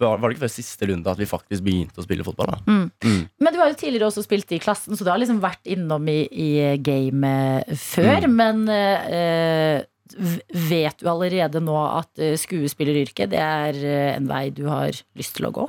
[0.00, 2.46] var var det ikke før siste runde at vi faktisk begynte å spille fotball.
[2.46, 2.90] da Mm.
[3.04, 3.28] Mm.
[3.40, 6.06] Men du har jo tidligere også spilt i klassen, så du har liksom vært innom
[6.08, 8.26] i, i gamet før.
[8.28, 9.82] Men eh,
[10.16, 14.92] v- vet du allerede nå at eh, skuespilleryrket det er eh, en vei du har
[15.18, 15.66] lyst til å gå?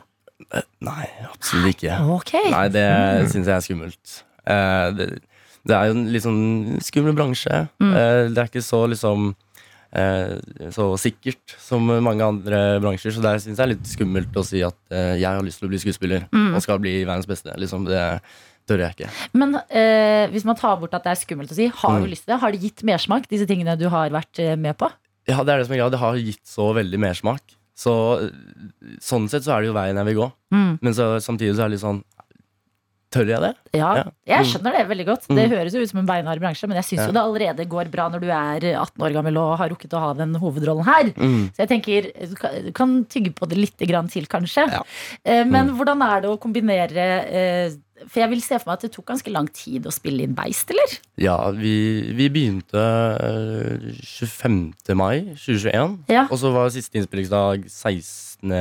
[0.86, 1.96] Nei, absolutt ikke.
[2.20, 2.52] Okay.
[2.54, 2.86] Nei, det
[3.32, 4.20] syns jeg er skummelt.
[4.48, 5.08] Eh, det,
[5.68, 7.66] det er jo en litt sånn skummel bransje.
[7.84, 7.90] Mm.
[7.92, 9.32] Eh, det er ikke så liksom
[9.98, 10.36] eh,
[10.76, 14.62] så sikkert som mange andre bransjer, så der syns jeg er litt skummelt å si
[14.68, 16.54] at eh, jeg har lyst til å bli skuespiller Mm.
[16.56, 17.52] og skal bli verdens beste.
[17.60, 18.04] Liksom, det
[18.68, 19.10] tør jeg ikke.
[19.34, 22.12] Men eh, hvis man tar bort at det er skummelt å si, har du Mm.
[22.12, 22.40] lyst til det?
[22.42, 24.92] Har det gitt mersmak, disse tingene du har vært eh, med på?
[25.28, 25.92] Ja, det er det som er greia.
[25.92, 27.42] Det har gitt så veldig mersmak.
[27.78, 27.94] Så
[29.00, 30.32] sånn sett så er det jo veien jeg vil gå.
[30.54, 30.80] Mm.
[30.82, 32.04] Men så, samtidig så er det litt sånn
[33.10, 33.54] Tør jeg det?
[33.74, 34.04] Ja, Ja.
[34.28, 34.48] jeg Mm.
[34.52, 35.28] skjønner det veldig godt.
[35.30, 35.56] Det Mm.
[35.58, 37.06] høres jo ut som en beinhard bransje, men jeg syns Ja.
[37.08, 40.00] jo det allerede går bra når du er 18 år gammel og har rukket å
[40.00, 41.04] ha den hovedrollen her.
[41.16, 41.52] Mm.
[41.56, 44.70] Så jeg tenker, du kan, du kan tygge på det litt grann til, kanskje.
[44.70, 44.82] Ja.
[45.24, 47.70] Eh, Men hvordan er det å kombinere eh,
[48.06, 50.36] For jeg vil se for meg at det tok ganske lang tid å spille inn
[50.38, 50.96] Beist, eller?
[51.22, 51.74] Ja, vi,
[52.18, 52.84] vi begynte
[53.26, 54.60] eh, 25.
[55.00, 55.98] mai 2021.
[56.14, 56.28] Ja.
[56.30, 58.54] Og så var siste innspillingsdag 16.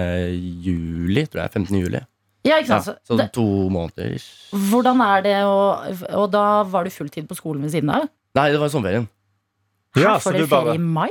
[0.65, 1.53] juli, tror jeg.
[1.53, 1.81] 15.
[1.85, 2.01] juli.
[2.47, 2.87] Ja, ikke sant?
[2.87, 4.23] så Så det, to måneder.
[4.71, 5.57] hvordan er det å
[6.23, 8.07] Og da var du fulltid på skolen ved siden av?
[8.39, 9.09] Nei, det var i sommerferien.
[9.97, 11.11] Ja, Her så får du dere ferie bare i mai?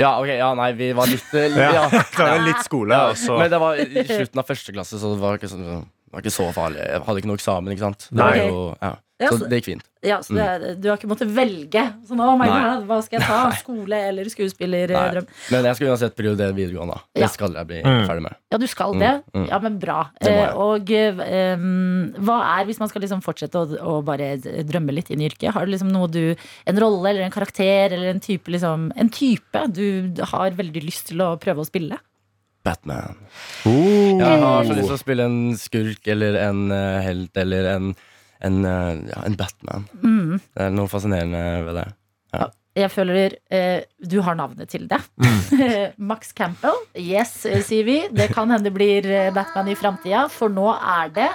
[0.00, 2.36] Ja, ok, ja, nei, vi var litt eh, Ja, ja.
[2.44, 5.36] litt skole, Ja, også Men det var i slutten av første klasse, så det var
[5.36, 6.82] ikke, sånn, det var ikke så farlig.
[6.82, 8.08] Jeg hadde ikke noe eksamen, ikke sant.
[8.10, 8.32] Det Nei.
[8.38, 8.96] var jo, ja.
[9.20, 9.82] Ja, Så så- det gikk fint.
[10.02, 11.82] Ja, så det, Du har ikke måttet velge?
[12.08, 13.50] Sånn, oh my God, hva skal jeg ta?
[13.52, 15.26] Skole eller skuespillerdrøm?
[15.52, 16.96] Men jeg skal uansett prioritere videregående.
[17.14, 17.26] Det Ja.
[17.28, 18.06] skal jeg bli Mm.
[18.08, 18.34] ferdig med.
[18.50, 19.24] Ja, du skal Mm, det?
[19.34, 19.48] mm.
[19.50, 20.08] Ja, men bra.
[20.22, 24.38] Det må Eh, og um, hva er, hvis man skal liksom fortsette å, å bare
[24.38, 26.34] drømme litt inn i yrket, har du liksom noe du
[26.66, 31.08] En rolle eller en karakter eller en type, liksom, en type du har veldig lyst
[31.08, 31.98] til å prøve å spille?
[32.66, 33.18] Batman.
[33.64, 34.20] Oh.
[34.20, 37.92] Jeg har så lyst til å spille en skurk eller en uh, helt eller en,
[38.44, 39.86] en, uh, ja, en Batman.
[40.02, 40.38] Mm.
[40.38, 41.86] Det er noe fascinerende ved det.
[42.78, 43.80] Jeg føler uh,
[44.12, 45.00] du har navnet til det.
[45.20, 45.40] Mm.
[46.12, 46.76] Max Campbell.
[46.94, 47.32] Yes,
[47.66, 47.98] sier vi.
[48.12, 51.30] Det kan hende det blir Batman i framtida, for nå er det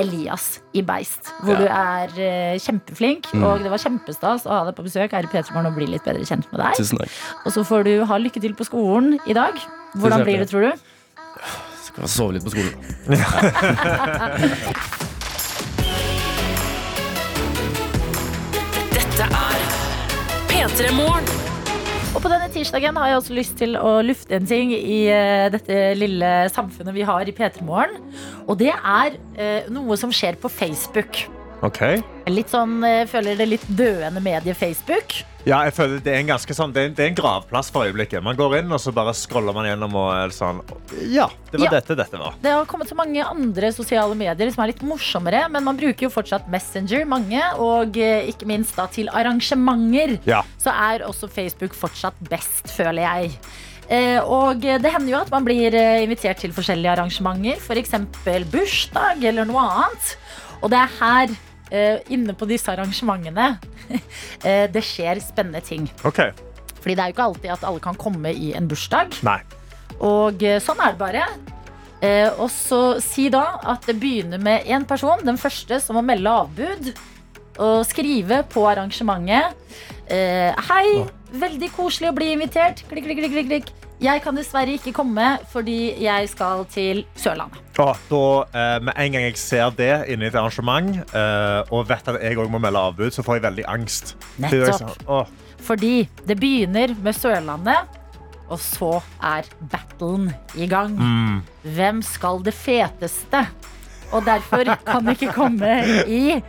[0.00, 1.32] Elias i Beist.
[1.42, 1.58] Hvor Ja.
[1.58, 3.42] du er eh, kjempeflink, Mm.
[3.44, 6.04] og det var kjempestas å ha deg på besøk her i P3morgen og bli litt
[6.04, 6.74] bedre kjent med deg.
[6.76, 7.08] Tusen takk.
[7.46, 9.54] Og så får du ha lykke til på skolen i dag.
[9.96, 10.76] Hvordan blir det, tror du?
[11.82, 12.74] Skal sove litt på skolen.
[18.92, 19.58] Dette er
[20.48, 21.41] P3 Morgen.
[22.12, 25.46] Og på denne tirsdagen har jeg også lyst til å lufte en ting i eh,
[25.52, 28.02] dette lille samfunnet vi har i P3 Morgen.
[28.44, 31.22] Og det er eh, noe som skjer på Facebook.
[31.64, 31.80] Ok.
[32.28, 35.22] Litt sånn, eh, føler det litt døende medie Facebook.
[35.44, 37.82] Ja, jeg føler det er en ganske sånn Det er, det er en gravplass for
[37.88, 38.22] øyeblikket.
[38.22, 40.60] Man går inn, og så bare scroller man gjennom og er sånn
[41.10, 41.70] Ja, det var Ja.
[41.80, 42.36] dette dette var.
[42.42, 46.06] Det har kommet så mange andre sosiale medier som er litt morsommere, men man bruker
[46.06, 50.18] jo fortsatt Messenger, mange, og eh, ikke minst da til arrangementer.
[50.30, 50.42] Ja.
[50.62, 53.32] Så er også Facebook fortsatt best, føler jeg.
[53.90, 57.90] Eh, Og det hender jo at man blir eh, invitert til forskjellige arrangementer, f.eks.
[58.52, 60.14] bursdag eller noe annet.
[60.62, 61.51] Og det er her, eh,
[62.12, 63.56] inne på disse arrangementene,
[64.46, 65.88] eh, det skjer spennende ting.
[66.04, 66.34] Okay.
[66.82, 69.16] Fordi det er jo ikke alltid at alle kan komme i en bursdag.
[69.26, 69.38] Nei.
[70.02, 71.26] Og eh, sånn er det bare.
[72.02, 76.04] Eh, og så si da at det begynner med én person, den første som må
[76.06, 76.92] melde avbud.
[77.62, 79.54] Og skrive på arrangementet.
[80.10, 81.04] Eh, Hei,
[81.38, 82.82] veldig koselig å bli invitert.
[82.90, 83.72] Klikk, klikk, klikk, klikk.
[84.02, 87.60] Jeg kan dessverre ikke komme fordi jeg skal til Sørlandet.
[87.78, 91.88] Ah, da, eh, Med en gang jeg ser det inne i et arrangement, eh, og
[91.88, 94.14] vet at jeg òg må melde avbud, så får jeg veldig angst.
[94.36, 95.08] Det Nettopp.
[95.08, 95.26] åh,
[95.62, 98.00] Fordi det begynner med Sørlandet,
[98.50, 100.98] og så er battlen i gang.
[100.98, 101.42] mm.
[101.62, 103.46] Hvem skal det feteste
[104.12, 105.70] og derfor kan ikke komme
[106.06, 106.40] i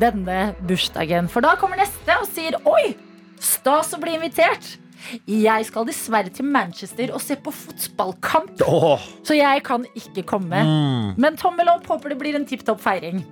[0.00, 1.28] denne bursdagen.
[1.28, 2.94] For da kommer neste og sier oi,
[3.40, 4.78] stas å bli invitert.
[5.26, 10.62] Jeg skal dessverre til Manchester og se på fotballkamp, Åh, så jeg kan ikke komme.
[10.64, 11.14] mm.
[11.20, 13.22] Men tommel opp, håper det blir en tipp topp feiring.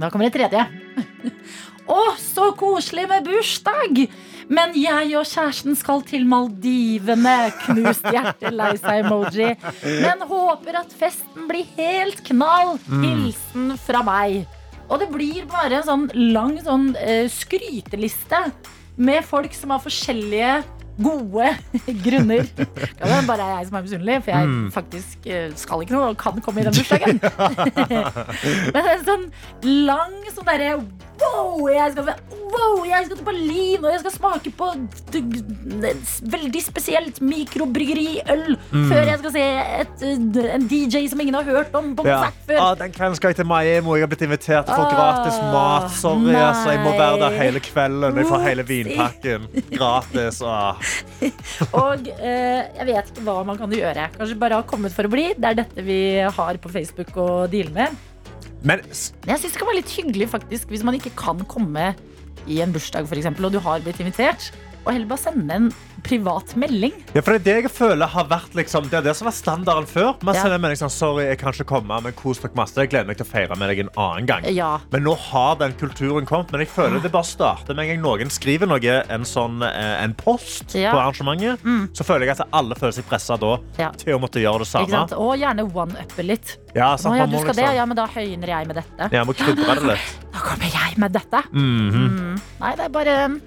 [0.00, 0.66] Da kommer det tredje.
[1.86, 4.06] Å, så koselig med bursdag!
[4.50, 7.50] Men jeg og kjæresten skal til Maldivene.
[7.64, 9.52] Knust hjerte, lei seg-emoji.
[10.02, 12.76] Men håper at festen blir helt knall.
[12.90, 14.44] Hilsen fra meg.
[14.86, 18.38] Og det blir bare en sånn lang sånn uh, skryteliste
[18.96, 20.52] med folk som har forskjellige
[21.02, 21.50] gode
[22.04, 22.46] grunner.
[22.96, 26.12] Ja, Det er bare jeg som er misunnelig, for jeg faktisk eh, skal ikke noe
[26.12, 27.20] og kan komme i den bursdagen.
[28.74, 29.26] Men en sånn
[29.86, 30.70] lang sånn derre
[31.20, 32.08] wow, jeg skal,
[32.52, 34.68] wow, jeg skal til Berlin, og jeg skal smake på
[36.36, 39.44] veldig spesielt mikrobryggeriøl før jeg skal se
[39.80, 40.04] et,
[40.56, 42.18] en DJ som ingen har hørt om på Ja.
[42.48, 42.60] før.
[42.62, 44.88] Ah, den kvelden skal jeg til Miami, og jeg har blitt invitert til å få
[44.92, 45.90] gratis mat.
[45.96, 46.42] Sorry, nei.
[46.42, 48.20] altså, jeg må være der hele kvelden.
[48.22, 50.42] Jeg får hele vinpakken gratis.
[50.46, 50.76] Ah.
[51.86, 54.10] Og eh, jeg vet ikke hva man kan gjøre.
[54.16, 55.30] Kanskje bare ha kommet for å bli.
[55.36, 57.96] Det er dette vi har på Facebook å deale med.
[58.62, 61.92] Men jeg syns det kan være litt hyggelig faktisk hvis man ikke kan komme
[62.46, 64.52] i en bursdag, f.eks., og du har blitt invitert.
[64.86, 65.72] Og heller bare sende en
[66.06, 66.92] privat melding.
[67.14, 69.32] ja, for det er det jeg føler har vært liksom, Det er det som var
[69.34, 70.14] standarden før.
[70.22, 70.42] Man Ja.
[70.42, 72.76] sender en melding sånn, sorry, jeg kan ikke komme, men kos dere masse.
[72.76, 74.44] Jeg gleder meg til å feire med deg en annen gang.
[74.54, 74.78] Ja.
[74.92, 76.52] Men nå har den kulturen kommet.
[76.52, 80.04] Men jeg føler det bare starter med en gang noen skriver noe, en, sånn, eh,
[80.04, 80.92] en post Ja.
[80.92, 81.58] på arrangementet.
[81.92, 83.90] Så føler jeg at alle føler seg pressa da Ja.
[83.90, 85.12] til å måtte gjøre det samme.
[85.18, 86.56] Og gjerne one-uppe litt.
[86.76, 87.64] Ja, sant, Nå, ja, du skal skal det?
[87.64, 89.12] liksom- Ja, men da høyner jeg med dette.
[89.12, 89.98] Ja, må krydre det litt.
[90.32, 91.42] Da kommer jeg med dette.
[91.52, 91.90] Mhm.
[92.36, 92.40] Mm.
[92.60, 93.40] Nei, det er bare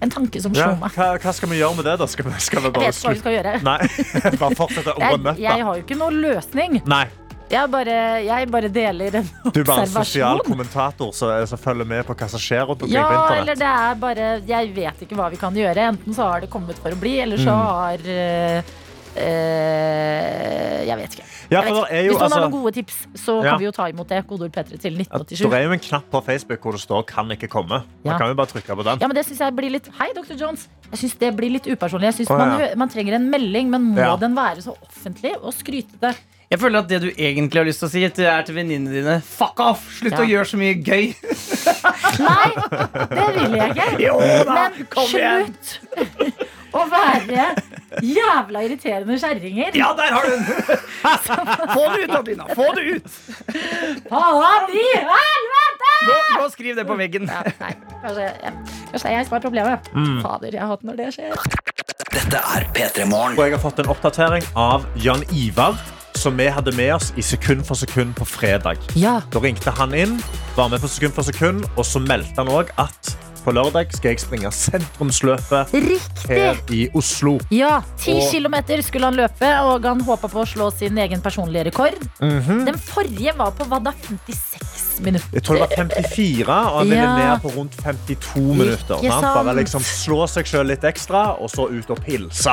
[0.00, 0.90] en, tanke som Ja, meg.
[0.94, 2.06] hva, hva skal vi gjøre med det, da?
[2.06, 3.54] Skal vi, skal vi Jeg bare vet ikke hva vi skal gjøre.
[3.62, 3.78] Nei,
[4.42, 6.78] bare fortsette å Jeg, jeg har jo ikke noen løsning.
[6.86, 7.06] Nei,
[7.48, 7.92] Jeg bare,
[8.26, 9.52] jeg bare deler en observasjon.
[9.56, 12.98] du er bare en sosial kommentator som følger med på hva som skjer rundt omkring
[12.98, 13.58] Ja, på eller internett.
[13.58, 15.86] det er bare Jeg vet ikke hva vi kan gjøre.
[15.94, 17.64] Enten så har det kommet for å bli, eller så Mm.
[17.72, 18.62] har eh,
[19.18, 21.24] eh, Jeg vet ikke.
[21.50, 21.92] Ja, Jeg vet ikke.
[21.92, 23.50] er jo, Hvis noen har altså- noen gode tips, så Ja.
[23.50, 24.26] kan vi jo ta imot det.
[24.26, 27.30] Kodeord P3 til Ja, Det er jo en knapp på Facebook hvor det står 'kan
[27.30, 27.82] ikke komme'.
[28.04, 28.98] Man kan jo bare trykke på den.
[29.00, 30.34] Ja, men det synes jeg blir litt Hei, Dr.
[30.38, 30.68] Jones.
[30.90, 32.02] Jeg synes det blir litt upersonlig.
[32.02, 34.16] Jeg synes oh, man, man trenger en melding, men må Ja.
[34.16, 36.14] den være så offentlig og skrytete?
[36.50, 39.20] Jeg føler at det du egentlig har lyst til å si, er til venninnene dine
[39.22, 40.00] Fuck off!
[40.00, 40.18] Slutt Ja.
[40.18, 41.14] å gjøre så mye gøy.
[42.18, 42.50] Nei,
[43.10, 44.00] det vil jeg ikke.
[44.00, 45.44] Jo da, Men kom igjen.
[45.44, 46.32] slutt
[46.72, 47.54] å være
[48.02, 49.76] jævla irriterende kjerringer.
[49.78, 50.44] Ja, der har du den!
[51.76, 52.48] Få det ut, Adelina.
[52.54, 53.18] Få det ut!
[54.08, 55.92] Faen i helvete!
[56.06, 57.28] Gå, gå og skriv det på veggen.
[57.30, 57.74] Ja, nei,
[58.04, 58.54] kanskje, ja.
[58.92, 59.92] kanskje jeg som er problemet.
[59.94, 60.18] Mm.
[60.24, 61.36] Fader, jeg har hatt når det skjer.
[62.14, 63.38] Dette er P3 Morgen.
[63.38, 65.78] Og jeg har fått en oppdatering av Jan Ivar,
[66.18, 68.80] som vi hadde med oss i Sekund for sekund på fredag.
[68.98, 69.18] Ja.
[69.32, 70.18] Da ringte han inn,
[70.56, 73.14] var med på Sekund for sekund, og så meldte han òg at
[73.48, 76.28] på lørdag skal jeg springe sentrumsløpet Riktig!
[76.28, 77.38] her i Oslo.
[77.54, 81.20] Ja, Ti Og- kilometer skulle han løpe, og han håpa på å slå sin egen
[81.24, 81.96] personlige rekord.
[82.20, 82.66] Mhm.
[82.66, 83.92] Den forrige var på hva da?
[83.92, 85.28] 56 minutter?
[85.32, 87.16] Jeg tror det var 54, og han ville Ja.
[87.16, 88.96] ned på rundt 52 minutter.
[89.10, 89.22] Han?
[89.22, 92.50] Bare liksom slå seg sjøl litt ekstra, og så ut og pilse.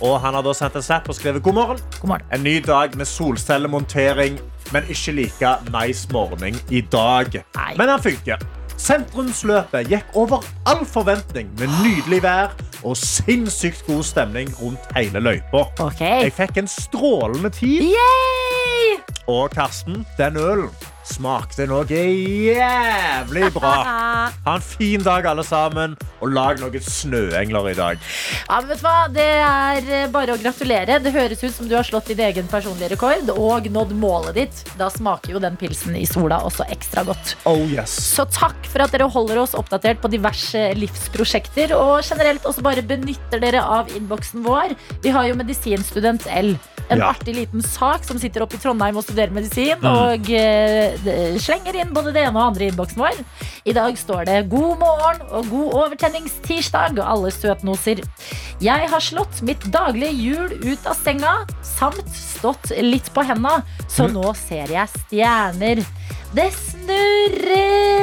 [0.00, 1.78] Og han har da sendt en snap og skrevet god morgen.
[2.00, 2.26] God morgen.
[2.32, 4.40] En ny dag med solcellemontering,
[4.72, 7.44] men ikke like nice morgen i dag.
[7.54, 7.74] Nei.
[7.76, 8.38] Men han funker.
[8.76, 12.52] Sentrumsløpet gikk over all forventning med nydelig vær
[12.84, 15.64] og sinnssykt god stemning rundt hele løypa.
[15.80, 16.26] Okay.
[16.26, 17.88] Jeg fikk en strålende tid.
[17.96, 19.00] Yay!
[19.26, 20.70] Og Karsten, den ølen
[21.06, 23.74] smakte noe jævlig bra.
[24.46, 25.92] Ha en fin dag, alle sammen,
[26.22, 28.00] og lag noen snøengler i dag.
[28.48, 28.94] Ja, men vet du hva?
[29.14, 30.98] Det er eh, bare å gratulere.
[31.02, 34.62] Det høres ut som du har slått din egen personlige rekord og nådd målet ditt.
[34.80, 37.36] Da smaker jo den pilsen i sola også ekstra godt.
[37.48, 37.94] Oh yes.
[38.16, 42.82] Så takk for at dere holder oss oppdatert på diverse livsprosjekter, og generelt også bare
[42.86, 44.74] benytter dere av innboksen vår.
[45.06, 46.54] Vi har jo Medisinstudent L.
[46.86, 47.08] En Ja.
[47.10, 50.94] artig liten sak som sitter oppe i Trondheim og studerer medisin, og eh,
[51.42, 53.16] slenger inn både det ene og andre i innboksen vår.
[53.66, 57.98] I dag står det 'God morgen og god overtenningstirsdag', alle søtnoser.
[58.60, 64.08] Jeg har slått mitt daglige hjul ut av senga, samt stått litt på henda, så
[64.08, 65.84] nå ser jeg stjerner.
[66.32, 67.96] Det snurrer!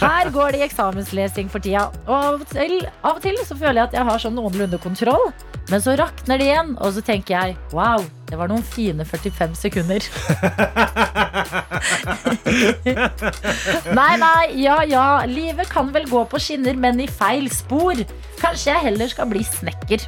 [0.00, 1.90] Her går det i eksamenslesing for tida.
[2.06, 4.78] Og av og, til, av og til så føler jeg at jeg har sånn noenlunde
[4.80, 5.26] kontroll.
[5.70, 9.54] Men så rakner det igjen, og så tenker jeg wow, Det var noen fine 45
[9.58, 10.00] sekunder.
[13.98, 15.24] nei, nei, ja ja.
[15.30, 17.94] Livet kan vel gå på skinner, men i feil spor.
[18.40, 20.00] Kanskje jeg heller skal bli snekker.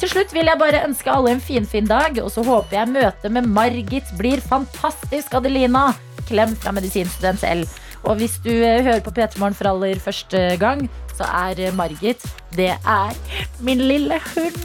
[0.00, 3.30] Til slutt vil jeg bare ønske alle en finfin dag, og så håper jeg møtet
[3.34, 5.92] med Margit blir fantastisk, Adelina.
[6.28, 7.62] Klem fra medisinstudent L.
[8.04, 11.74] Og hvis du eh, hører på P3 Morgen for aller første gang, så er eh,
[11.76, 12.22] Margit
[12.54, 13.14] Det er
[13.60, 14.60] min lille hund.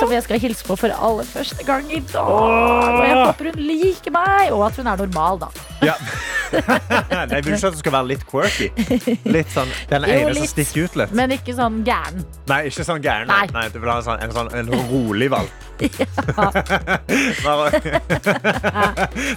[0.00, 2.24] Som jeg skal hilse på for aller første gang i dag.
[2.24, 5.50] Og jeg håper hun liker meg, og at hun er normal, da.
[5.80, 5.94] Ja.
[7.30, 8.68] Nei, vil ikke at det skal være litt quirky.
[9.30, 11.14] Litt sånn, Den Jo, ene som stikker ut litt.
[11.16, 12.24] Men ikke sånn gæren.
[12.50, 13.30] Nei, ikke sånn gæren.
[13.30, 13.46] Nei.
[13.54, 13.66] Nei.
[13.72, 15.52] du vil ha en, sånn, en, sånn, en rolig valp.
[15.80, 16.04] Ja.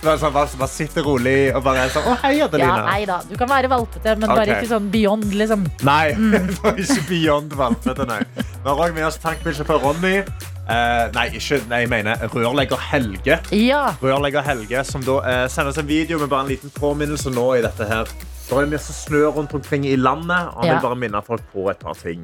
[0.03, 2.49] bare, sånn, bare, bare sitte rolig og bare sånn Å, hei, Ja,
[2.83, 3.21] nei da.
[3.29, 4.57] Du kan være valpete, men bare Ok.
[4.57, 5.63] ikke sånn beyond, liksom.
[5.87, 6.51] Nei, mm.
[6.73, 8.19] ikke beyond valpete, nei.
[8.35, 10.17] Vi har også med oss tankbilde på Ronny.
[10.63, 13.35] Eh, nei, ikke, nei, jeg mener rørlegger Helge.
[13.51, 13.81] Ja.
[14.01, 17.47] Rørlegger Helge, som da uh, sender oss en video med bare en liten påminnelse nå
[17.57, 18.07] i dette her.
[18.47, 20.77] Det er mye snø rundt omkring i landet, og han Ja.
[20.77, 22.23] vil bare minne folk på et par ting.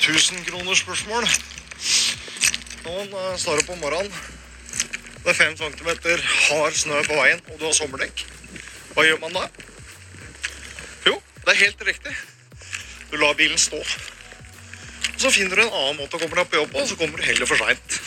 [0.00, 1.26] 1000-kronersspørsmål.
[2.86, 4.10] Noen uh, står opp om morgenen.
[5.22, 8.26] Det er fem centimeter hard snø på veien, og du har sommerdekk.
[8.94, 9.46] Hva gjør man da?
[11.06, 12.14] Jo, det er helt riktig.
[13.10, 13.78] Du lar bilen stå.
[15.16, 17.20] Så finner du en annen måte å komme deg på jobb på, og så kommer
[17.20, 18.00] du heller for seint.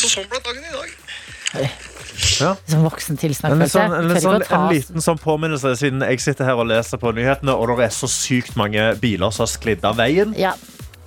[0.00, 0.94] Så sånn ble dagen i dag.
[2.40, 2.54] Ja.
[2.66, 3.54] Som voksen tilsnakk.
[3.54, 4.04] En, sånn, jeg.
[4.10, 7.74] en, sånn, en liten sånn påminnelse, siden jeg sitter her og leser på nyhetene, og
[7.74, 10.34] det er så sykt mange biler som har sklidd av veien.
[10.38, 10.54] Ja.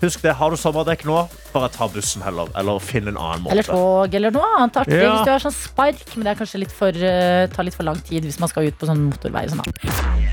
[0.02, 1.24] Husk det, Har du sommerdekk nå,
[1.58, 2.52] bare ta bussen heller.
[2.58, 3.56] Eller finn en annen måte.
[3.58, 5.00] Eller tog, eller noe annet artig.
[5.02, 5.12] Ja.
[5.18, 7.88] Hvis du har sånn spark, men det er kanskje litt for, uh, tar litt for
[7.88, 9.48] lang tid hvis man skal ut på sånn motorvei.
[9.52, 9.64] Sånn.
[9.66, 10.28] da.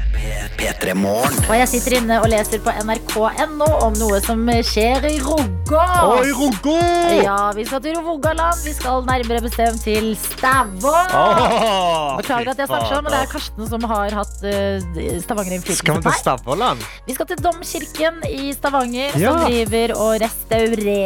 [0.55, 1.35] P3 Morgen.
[1.49, 5.85] Og jeg sitter inne og leser på nrk.no om noe som skjer i Rogga.
[6.15, 6.77] Oi, Rogga!
[7.25, 8.63] Ja, vi skal til Rogaland.
[8.65, 11.13] Vi skal nærmere bestemt til Stavån.
[11.15, 15.59] Oh, Beklager at jeg snakker sånn, men det er Karsten som har hatt uh, Stavanger
[15.59, 16.87] innflytelse på meg.
[17.09, 19.35] Vi skal til Domkirken i Stavanger, Ja.
[19.35, 20.21] som driver og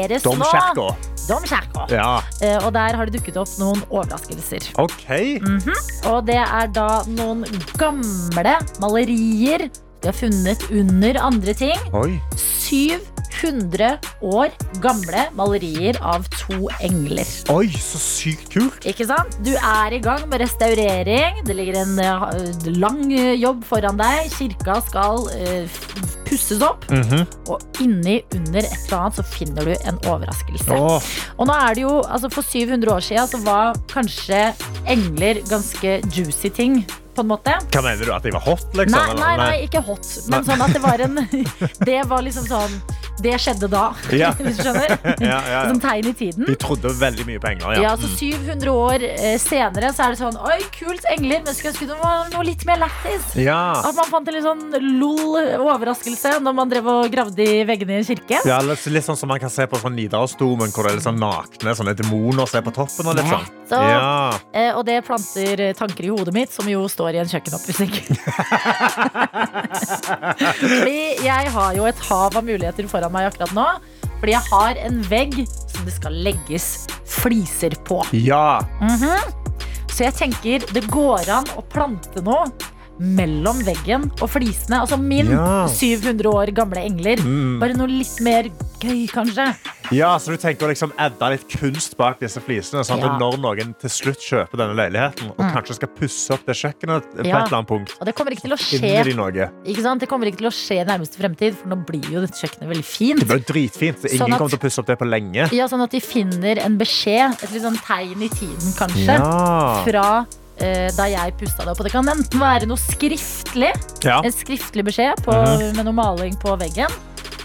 [0.08, 0.74] restaureres Domkirka.
[0.74, 0.88] nå.
[1.28, 1.86] Domkirka.
[1.92, 2.22] Ja.
[2.40, 4.70] Eh, og der har det dukket opp noen overraskelser.
[4.80, 5.04] OK.
[5.42, 5.74] Mhm.
[6.12, 7.44] Og det er da noen
[7.76, 11.78] gamle malerier de har funnet under andre ting.
[11.92, 12.20] Oi.
[13.38, 14.50] 700 år
[14.82, 17.28] gamle malerier av to engler.
[17.54, 18.86] Oi, så sykt kult.
[18.88, 19.38] Ikke sant?
[19.46, 21.42] Du er i gang med restaurering.
[21.46, 24.28] Det ligger en eh, lang eh, jobb foran deg.
[24.34, 25.80] Kirka skal uh,
[26.28, 26.86] pusses opp.
[26.92, 27.24] Mhm.
[27.48, 30.78] Og inni under et eller annet så finner du en overraskelse.
[30.78, 31.10] Oh.
[31.38, 34.48] Og nå er det jo, altså For 700 år siden så var kanskje
[34.88, 36.82] engler ganske juicy ting.
[37.18, 37.54] På en måte.
[37.74, 38.12] Hva mener du?
[38.14, 38.94] At de var hot, liksom?
[38.94, 40.06] Nei, nei, nei, ikke hot.
[40.28, 40.46] Men Nei.
[40.46, 41.18] sånn at det var en
[41.90, 42.76] Det var liksom sånn
[43.18, 43.88] Det skjedde da.
[44.14, 44.28] Ja.
[44.38, 44.92] Hvis du skjønner?
[45.18, 46.46] Ja, ja, Som tegn i tiden.
[46.46, 47.96] De trodde veldig mye på engler, Ja, ja.
[47.98, 48.14] så Mm.
[48.18, 51.42] 700 år eh, senere så er det sånn Oi, kult, engler.
[51.44, 53.26] Men skulle ønske det var noe litt mer lættis.
[53.42, 53.58] Ja.
[53.82, 54.62] At man fant en litt sånn
[55.00, 58.40] lol overraskelse når man drev og gravde i veggene i en kirke.
[58.46, 61.18] Ja, litt, sånn som man kan se på sånn Nidarosdomen, hvor det er litt sånn
[61.20, 63.06] nakne sånne demoner som er på toppen.
[63.10, 63.46] Og litt sånn.
[63.68, 64.32] Så, Ja.
[64.54, 67.92] eh, og det planter tanker i hodet mitt, som jo står i en kjøkkenopppussing.
[70.58, 73.66] Fordi jeg har jo et hav av muligheter foran meg akkurat nå.
[74.18, 76.70] Fordi jeg har en vegg som det skal legges
[77.18, 78.02] fliser på.
[78.12, 78.60] ja.
[78.82, 79.36] Mhm.
[79.98, 82.44] Så jeg tenker det går an å plante noe
[83.00, 84.80] mellom veggen og flisene.
[84.82, 85.66] Altså min Ja.
[85.68, 87.16] 700 år gamle engler.
[87.22, 87.58] Mm.
[87.60, 88.44] Bare noe litt mer
[88.80, 89.56] gøy, kanskje.
[89.90, 93.38] ja, så du tenker å liksom edde litt kunst bak disse flisene, sånn at når
[93.42, 95.52] noen til slutt kjøper denne leiligheten, og Mm.
[95.54, 97.38] kanskje skal pusse opp det kjøkkenet på Ja.
[97.38, 99.98] et eller annet punkt, Og det kommer ikke til å skje de?
[99.98, 102.68] Det kommer ikke til å skje i nærmeste fremtid, for nå blir jo dette kjøkkenet
[102.68, 103.18] veldig fint.
[103.20, 104.04] Det blir dritfint.
[104.04, 105.50] Ingen Sånn at- kommer til å pusse opp det på lenge.
[105.52, 109.84] Ja, Sånn at de finner en beskjed, et litt sånn tegn i tiden kanskje, Ja.
[109.84, 110.26] fra
[110.58, 111.80] da jeg pusta det opp.
[111.80, 113.70] Og det kan enten være noe skriftlig,
[114.04, 114.20] Ja.
[114.24, 115.76] en skriftlig beskjed på, Mhm.
[115.76, 116.90] med noe maling på veggen,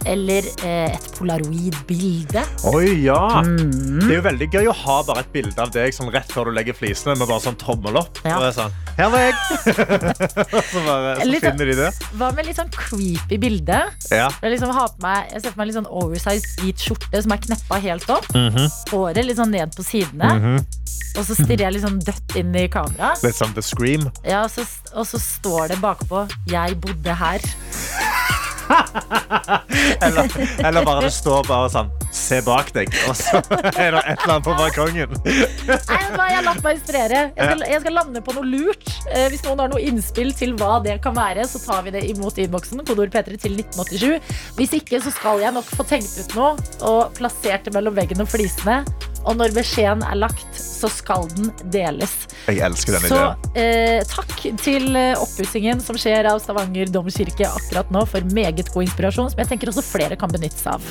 [0.10, 2.44] eller eh, et polaroid-bilde.
[2.74, 3.42] Oi, ja.
[3.46, 4.00] Mm.
[4.04, 6.50] Det er jo veldig gøy å ha bare et bilde av deg sånn rett før
[6.50, 8.20] du legger flisene, med bare sånn tommel opp.
[8.26, 8.38] Ja.
[8.38, 9.34] Og det er sånn, her var jeg!
[10.74, 11.90] så bare, så Litt- finner de det.
[12.20, 13.80] Hva med litt sånn creepy bilde?
[14.12, 14.30] Ja.
[14.42, 17.36] Jeg, liksom har på meg, jeg ser på meg litt sånn oversized hvit skjorte som
[17.36, 18.30] er kneppa helt opp.
[18.36, 18.70] Mhm.
[18.94, 20.34] Håret litt sånn ned på sidene.
[20.40, 20.64] Mhm.
[21.14, 23.12] Og så stirrer jeg litt sånn dødt inn i kamera.
[23.22, 24.08] Litt som The Scream.
[24.26, 24.66] Ja, og så,
[24.98, 27.46] og så står det bakpå 'Jeg bodde her'.
[30.04, 30.30] Eller,
[30.66, 33.40] eller bare det står bare sånn Se bak deg, og så
[33.74, 35.16] er det et eller annet på balkongen.
[35.26, 35.38] Nei,
[35.74, 37.22] vet Jeg har latt meg inspirere.
[37.34, 38.86] Jeg skal, jeg skal lande på noe lurt.
[39.10, 42.04] Eh, hvis noen har noe innspill til hva det kan være, så tar vi det
[42.12, 42.84] imot innboksen.
[42.86, 44.36] Kodord P3 til 1987.
[44.60, 46.54] Hvis ikke så skal jeg nok få tenkt ut noe
[46.86, 48.84] og plassert det mellom veggen og flisene.
[49.24, 52.14] Og når beskjeden er lagt, så skal den deles.
[52.50, 53.52] Jeg elsker den Så ideen.
[53.56, 58.84] eh, takk til eh, oppussingen som skjer av Stavanger domkirke akkurat nå, for meget god
[58.90, 60.82] inspirasjon, som jeg tenker også flere kan benytte seg av.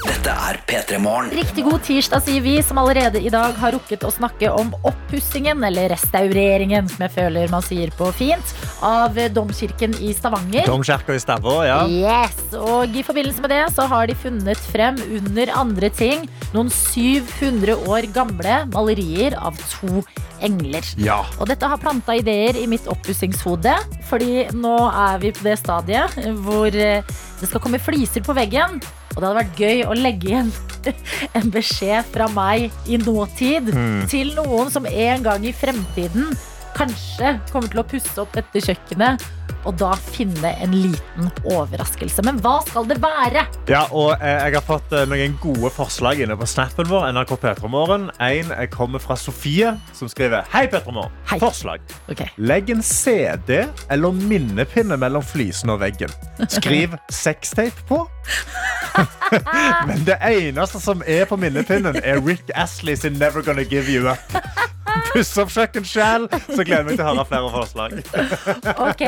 [0.00, 1.30] Dette er P3 Morgen.
[1.36, 5.62] Riktig god tirsdag, sier vi, som allerede i dag har rukket å snakke om oppussingen,
[5.66, 10.66] eller restaureringen, som jeg føler man sier på fint, av domkirken i Stavanger.
[10.66, 11.84] Domkirka i Stavå, ja.
[11.86, 16.70] Yes, og I forbindelse med det så har de funnet frem under andre ting noen
[16.72, 20.00] 700 år gamle malerier av to
[20.40, 20.80] engler.
[20.96, 21.18] Ja.
[21.38, 23.74] Og dette har planta ideer i mitt oppussingshode,
[24.08, 27.02] fordi nå er vi på det stadiet hvor eh,
[27.40, 28.80] det skal komme fliser på veggen.
[29.10, 30.52] Og det hadde vært gøy å legge igjen
[31.36, 34.06] en beskjed fra meg i nåtid Mm.
[34.08, 36.30] til noen som en gang i fremtiden
[36.76, 39.20] kanskje kommer til å pusse opp dette kjøkkenet.
[39.68, 42.24] Og da finne en liten overraskelse.
[42.24, 43.44] Men hva skal det være?
[43.68, 47.10] Ja, og eh, Jeg har fått eh, noen gode forslag inne på snappen vår.
[47.12, 48.08] NRK Petromorgen.
[48.22, 51.12] En eh, kommer fra Sofie, som skriver Hei, Petromorgen.
[51.40, 51.84] Forslag.
[52.40, 56.12] Legg en CD eller minnepinne mellom flisene og veggen.
[56.48, 58.02] Skriv sextape på.
[59.88, 64.10] Men det eneste som er på minnepinnen, er Rick Astley sin Never Gonna Give You
[64.10, 64.40] Up.
[65.12, 68.00] Puss opp kjøkken så gleder jeg meg til å høre flere forslag.
[68.88, 69.06] Ok.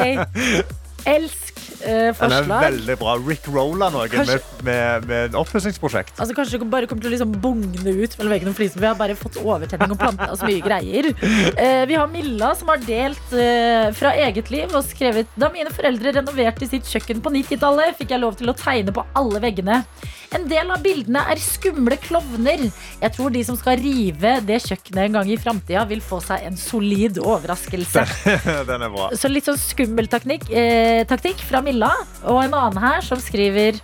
[1.03, 3.17] Elsk eh, Den er veldig bra.
[3.27, 6.15] Rick Rolla noe Kanskje- med, med, med en oppussingsprosjekt.
[6.23, 8.85] Altså Kanskje du bare kommer til å liksom bugne ut mellom veggene flisene.
[8.85, 11.11] Vi har bare fått overtenning og planta så mye greier.
[11.57, 15.73] Eh, vi har Milla som har delt eh, fra eget liv og skrevet Da mine
[15.75, 19.83] foreldre renoverte sitt kjøkken på 90-tallet, fikk jeg lov til å tegne på alle veggene.
[20.37, 22.65] En del av bildene er skumle klovner.
[23.03, 26.47] Jeg tror de som skal rive det kjøkkenet en gang i framtida, vil få seg
[26.49, 28.07] en solid overraskelse.
[28.71, 29.11] Den er bra.
[29.19, 31.93] Så litt sånn skummel taktikk, eh, taktikk fra Milla.
[32.25, 33.77] Og en annen her som skriver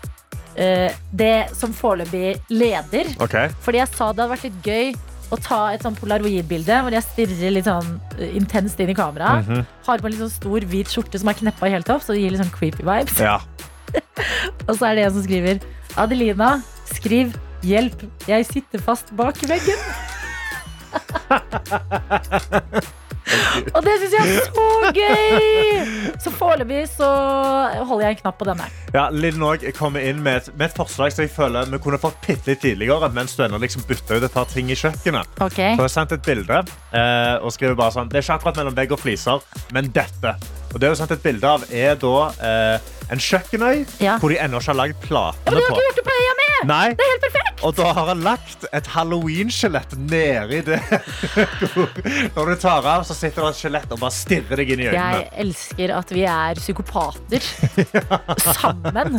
[0.57, 3.13] eh, det som foreløpig leder.
[3.21, 3.53] Okay.
[3.65, 7.05] Fordi jeg sa det hadde vært litt gøy å ta et sånn polaroidbilde hvor jeg
[7.05, 9.43] stirrer litt sånn eh, intenst inn i kamera.
[9.45, 9.65] -hmm.
[9.87, 12.23] Har på en litt sånn stor hvit skjorte som er kneppa helt opp, så det
[12.25, 13.21] gir litt sånn creepy vibes.
[13.21, 13.41] Ja.
[14.69, 15.61] Og så er det en som skriver
[15.97, 16.63] Adelina,
[16.93, 17.33] skriv
[17.63, 19.83] 'Hjelp, jeg sitter fast bak veggen'.
[23.77, 24.67] Og det syns jeg er så
[24.97, 26.15] gøy!
[26.23, 27.09] Så foreløpig så
[27.89, 28.69] holder jeg en knapp på denne.
[28.95, 32.01] Ja, Linn òg kommer inn med et, med et forslag som jeg føler vi kunne
[32.01, 35.35] fått bitte litt tidligere, mens du ennå liksom ut et par ting i kjøkkenet.
[35.37, 35.75] Okay.
[35.75, 38.63] Så jeg har sendt et bilde eh, og skriver bare sånn Det er ikke akkurat
[38.63, 39.45] mellom vegg og fliser,
[39.77, 40.37] men dette.
[40.73, 42.17] Og det jeg har sendt et bilde av, er da
[42.49, 43.85] eh, en kjøkkenøy
[44.21, 45.55] hvor de ennå ikke har lagd platene på.
[45.55, 45.77] Men du har på.
[45.77, 46.49] ikke gjort det på øya mi!
[46.69, 46.87] Nei.
[46.99, 47.63] Det er helt perfekt!
[47.67, 50.79] Og da har han lagt et halloween-skjelett nedi det.
[52.37, 54.89] Når du tar av, så sitter det et skjelett og bare stirrer deg inn i
[54.91, 55.23] øynene.
[55.23, 57.49] Jeg elsker at vi er psykopater
[58.61, 59.19] sammen.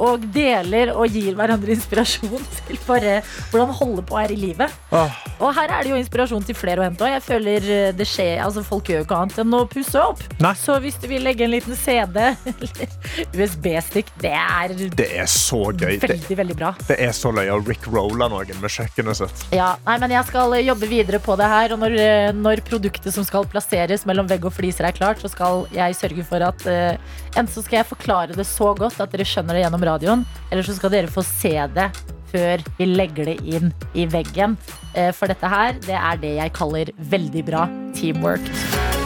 [0.00, 3.18] Og deler og gir hverandre inspirasjon til bare
[3.50, 4.78] hvordan holde på her i livet.
[4.94, 5.10] Oh.
[5.40, 7.04] Og her er det jo inspirasjon til flere å hente.
[7.04, 7.16] òg.
[7.16, 10.22] jeg føler eh, det skjer, altså Folk gjør jo ikke annet enn å pusse opp.
[10.60, 12.20] Så hvis du vil legge en liten CD
[12.52, 12.94] eller
[13.34, 15.98] USB-stikk, det er Det er så gøy.
[16.00, 16.72] Det, veldig, veldig bra.
[16.88, 19.44] det er så løye å rickrolle noen med kjøkkenet sitt.
[19.54, 21.74] Ja, nei, men Jeg skal eh, jobbe videre på det her.
[21.74, 25.30] Og når, eh, når produktet som skal plasseres mellom vegg og fliser er klart, så
[25.30, 26.96] skal jeg sørge for at uh,
[27.30, 30.66] Enten så skal jeg forklare det så godt at dere skjønner det gjennom radioen, eller
[30.66, 31.90] så skal dere få se det
[32.32, 34.56] før vi legger det inn i veggen.
[35.18, 37.66] For dette her, det er det jeg kaller veldig bra
[37.98, 38.99] teamwork.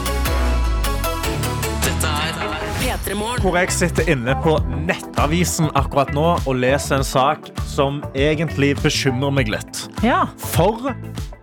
[2.94, 4.52] Hvor jeg sitter inne på
[4.86, 9.80] Nettavisen akkurat nå og leser en sak som egentlig bekymrer meg litt.
[10.06, 10.28] Ja.
[10.38, 10.92] For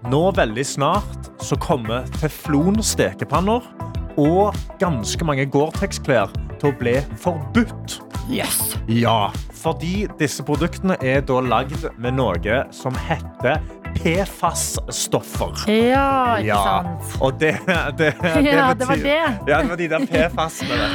[0.08, 3.68] nå veldig snart så kommer teflon stekepanner
[4.16, 6.32] og ganske mange Gore-Tex-klær
[6.62, 8.00] til å bli forbudt.
[8.32, 8.78] Yes.
[8.88, 13.62] Ja, fordi disse produktene er da lagd med noe som heter
[14.00, 15.66] PFAS-stoffer.
[15.68, 17.18] Ja, ikke sant?
[17.22, 17.56] Og det,
[18.00, 18.14] det,
[18.48, 19.20] Ja, det var det.
[19.50, 20.90] Ja, det var de der PFAS-ene.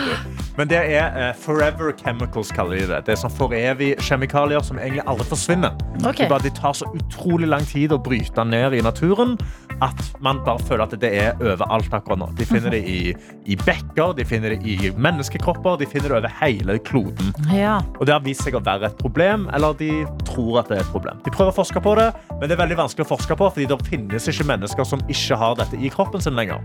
[0.56, 3.02] Men det er uh, Forever Chemicals, kaller de det.
[3.06, 5.76] Det er sånn forevig-kjemikalier som egentlig aldri forsvinner.
[6.00, 6.30] Okay.
[6.30, 9.36] Bare, de tar så utrolig lang tid å bryte ned i naturen
[9.84, 12.30] at man bare føler at det er overalt akkurat nå.
[12.38, 13.12] De finner det i,
[13.44, 17.34] i bekker, de finner det i menneskekropper, de finner det over hele kloden.
[17.52, 17.78] Ja.
[18.00, 19.90] Og det har vist seg å være et problem, eller de
[20.28, 21.18] tror at det er et problem.
[21.24, 22.08] De prøver å forske på det,
[22.40, 25.38] men det er veldig vanskelig å forske på, fordi det finnes ikke mennesker som ikke
[25.40, 26.62] har dette i kroppen sin lenger.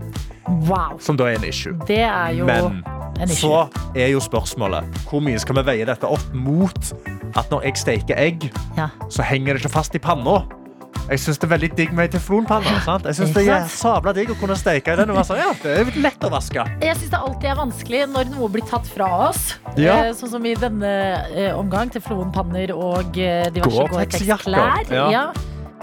[0.68, 0.98] Wow.
[1.00, 1.74] Som da er en issue.
[1.88, 2.82] Det er jo Men
[3.20, 3.48] en issue.
[3.48, 6.92] så er jo spørsmålet hvor mye skal vi veie dette opp mot
[7.36, 8.88] at når jeg steker egg, Ja.
[9.08, 10.42] så henger det ikke fast i panna.
[11.10, 12.72] Jeg syns det er veldig digg med ei teflonpanne.
[12.86, 13.04] sant?
[13.10, 15.10] Jeg synes det er sabla digg å kunne steke i den.
[15.12, 16.64] Og være sånn, ja, det er lett å vaske.
[16.80, 19.42] Jeg syns det alltid er vanskelig når noe blir tatt fra oss.
[19.76, 19.98] Ja.
[20.06, 20.92] Eh, Sånn som i denne
[21.34, 21.90] eh, omgang.
[21.92, 24.94] Teflonpanner og eh, diverse Gore-Tex-jakker, Gore-Tex-klær.
[24.94, 25.08] ja.
[25.12, 25.24] Ja.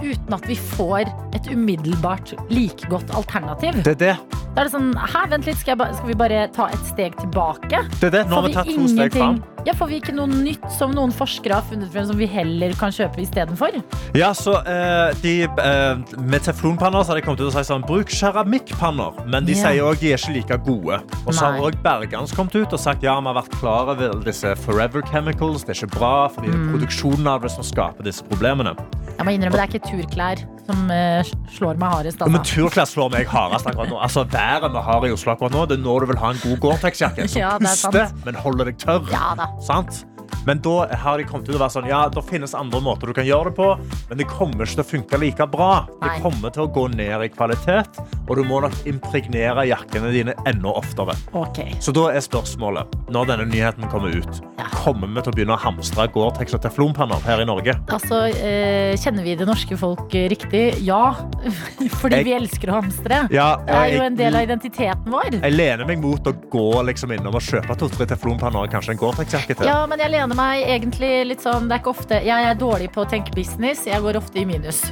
[0.02, 3.84] Uten at vi får et umiddelbart like godt alternativ.
[3.84, 4.18] Det er det.
[4.56, 7.14] Da er det sånn, Hæ, vent litt, skal, ba, skal vi bare ta et steg
[7.22, 7.84] tilbake?
[8.00, 8.24] det, er det.
[8.30, 9.38] Nå har vi tatt to steg fram.
[9.68, 12.74] ja, får vi ikke noe nytt som noen forskere har funnet frem som vi heller
[12.80, 13.78] kan kjøpe istedenfor?
[14.18, 17.86] Ja, så eh, de, eh, Med teflonpanner så har de kommet ut og sagt sånn
[17.86, 19.22] Bruk keramikkpanner.
[19.30, 19.70] Men de Ja.
[19.70, 21.00] sier òg de er ikke like gode.
[21.28, 24.20] Og så har òg Bergans kommet ut og sagt ja, vi har vært klar over
[24.26, 25.64] disse forever chemicals.
[25.64, 26.68] Det er ikke bra, fordi det Mm.
[26.74, 28.76] er produksjonen av det som skaper disse problemene.
[29.20, 31.26] Jeg må innrømme, det er ikke turklær som eh,
[31.56, 32.22] slår meg hardest.
[32.22, 32.56] Men Altså.
[32.56, 33.98] turklær slår meg hardest akkurat nå.
[34.06, 36.42] Altså, Været vi har i Oslo akkurat nå, det er når du vil ha en
[36.44, 37.28] god Gore-Tex-jakke.
[37.28, 39.10] Som Ja, er puster, men holder deg tørr.
[39.12, 39.50] Ja.
[39.66, 40.04] Sant?
[40.48, 43.14] Men da har de kommet ut og vært sånn, ja, det finnes andre måter du
[43.18, 43.68] kan gjøre det på,
[44.10, 45.72] men det kommer ikke til å funke like bra.
[46.02, 50.36] Det kommer til å gå ned i kvalitet, og du må nok impregnere jakkene dine
[50.50, 51.16] enda oftere.
[51.38, 51.76] Okay.
[51.84, 54.42] Så da er spørsmålet, når denne nyheten kommer ut,
[54.80, 57.76] kommer vi til å begynne å hamstre Gore-Tex og teflonpanner her i Norge?
[57.92, 60.64] Altså, eh, Kjenner vi det norske folk riktig?
[60.86, 61.16] Ja.
[62.00, 63.28] Fordi Jeg- vi elsker å hamstre.
[63.32, 65.42] Ja, det er jo en del av identiteten vår.
[65.42, 69.02] Jeg lener meg mot å gå liksom innom og kjøpe to-tre teflonpanner og kanskje en
[69.02, 69.68] Gore-Tex-jakke til.
[69.68, 72.92] Ja, men jeg lener meg egentlig litt sånn Det er ikke ofte Jeg er dårlig
[72.94, 73.86] på å tenke business.
[73.88, 74.82] Jeg går ofte i minus.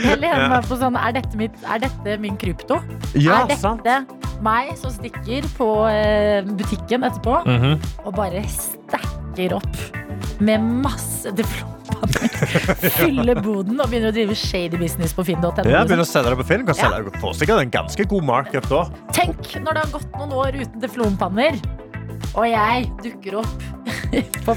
[0.00, 0.48] jeg lener Ja.
[0.52, 2.80] meg på sånn Er dette, mitt, er dette min krypto?
[3.14, 3.86] Ja, er dette sant.
[4.42, 7.80] meg som stikker på eh, butikken etterpå Mhm.
[8.06, 11.76] og bare stacker opp med masse diplom?
[12.96, 15.50] Fyller boden og begynner å drive shady business på finn.no.
[15.50, 15.88] Ja, liksom.
[15.90, 16.64] begynner å selge det på Finn.
[16.66, 16.88] Kan Ja.
[16.88, 18.82] selge, Det sikkert en ganske god markup da.
[19.12, 21.60] Tenk når det har gått noen år uten teflonpanner,
[22.34, 23.68] og jeg dukker opp
[24.46, 24.54] på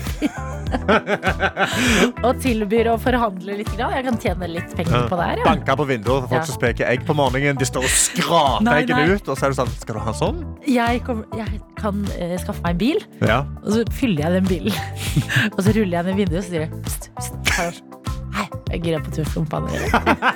[2.24, 3.70] og tilbyr å forhandle litt.
[3.78, 3.94] Grann.
[3.94, 5.42] Jeg kan tjene litt penger på det her.
[5.42, 5.46] Ja.
[5.52, 6.46] Banker på vinduet for folk Ja.
[6.50, 7.60] som speker egg på morgenen.
[7.60, 10.20] De står og skraper eggene ut, og så er det sånn Skal du ha en
[10.20, 10.42] sånn?
[10.68, 13.40] Jeg, kom, jeg kan uh, skaffe meg en bil, Ja.
[13.64, 14.74] og så fyller jeg den bilen.
[15.56, 18.03] og så ruller jeg ned vinduet og så sier jeg pst, pst.
[18.34, 19.84] Hei, jeg er gira på teflonpanner.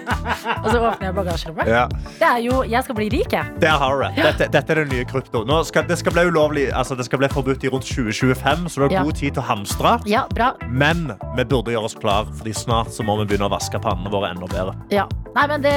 [0.63, 1.69] og så åpner jeg bagasjerommet.
[1.71, 1.85] ja.
[2.17, 3.53] Det er jo Jeg skal bli rik, jeg.
[3.61, 4.11] Det har du det.
[4.27, 5.41] Dette, dette er den nye krypto.
[5.67, 8.85] Skal, det, skal bli ulovlig, altså det skal bli forbudt i rundt 2025, så du
[8.87, 9.03] har Ja.
[9.07, 9.95] god tid til å hamstre.
[10.09, 10.51] Ja, bra.
[10.69, 14.11] Men vi burde gjøre oss klar, Fordi snart så må vi begynne å vaske pannene
[14.13, 14.75] våre enda bedre.
[14.93, 15.07] Ja.
[15.37, 15.73] Nei, men det,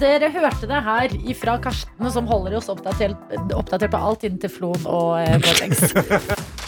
[0.00, 3.14] Dere hørte det her fra Karsten, som holder oss oppdatert,
[3.54, 5.38] oppdatert på alt innen teflon og eh,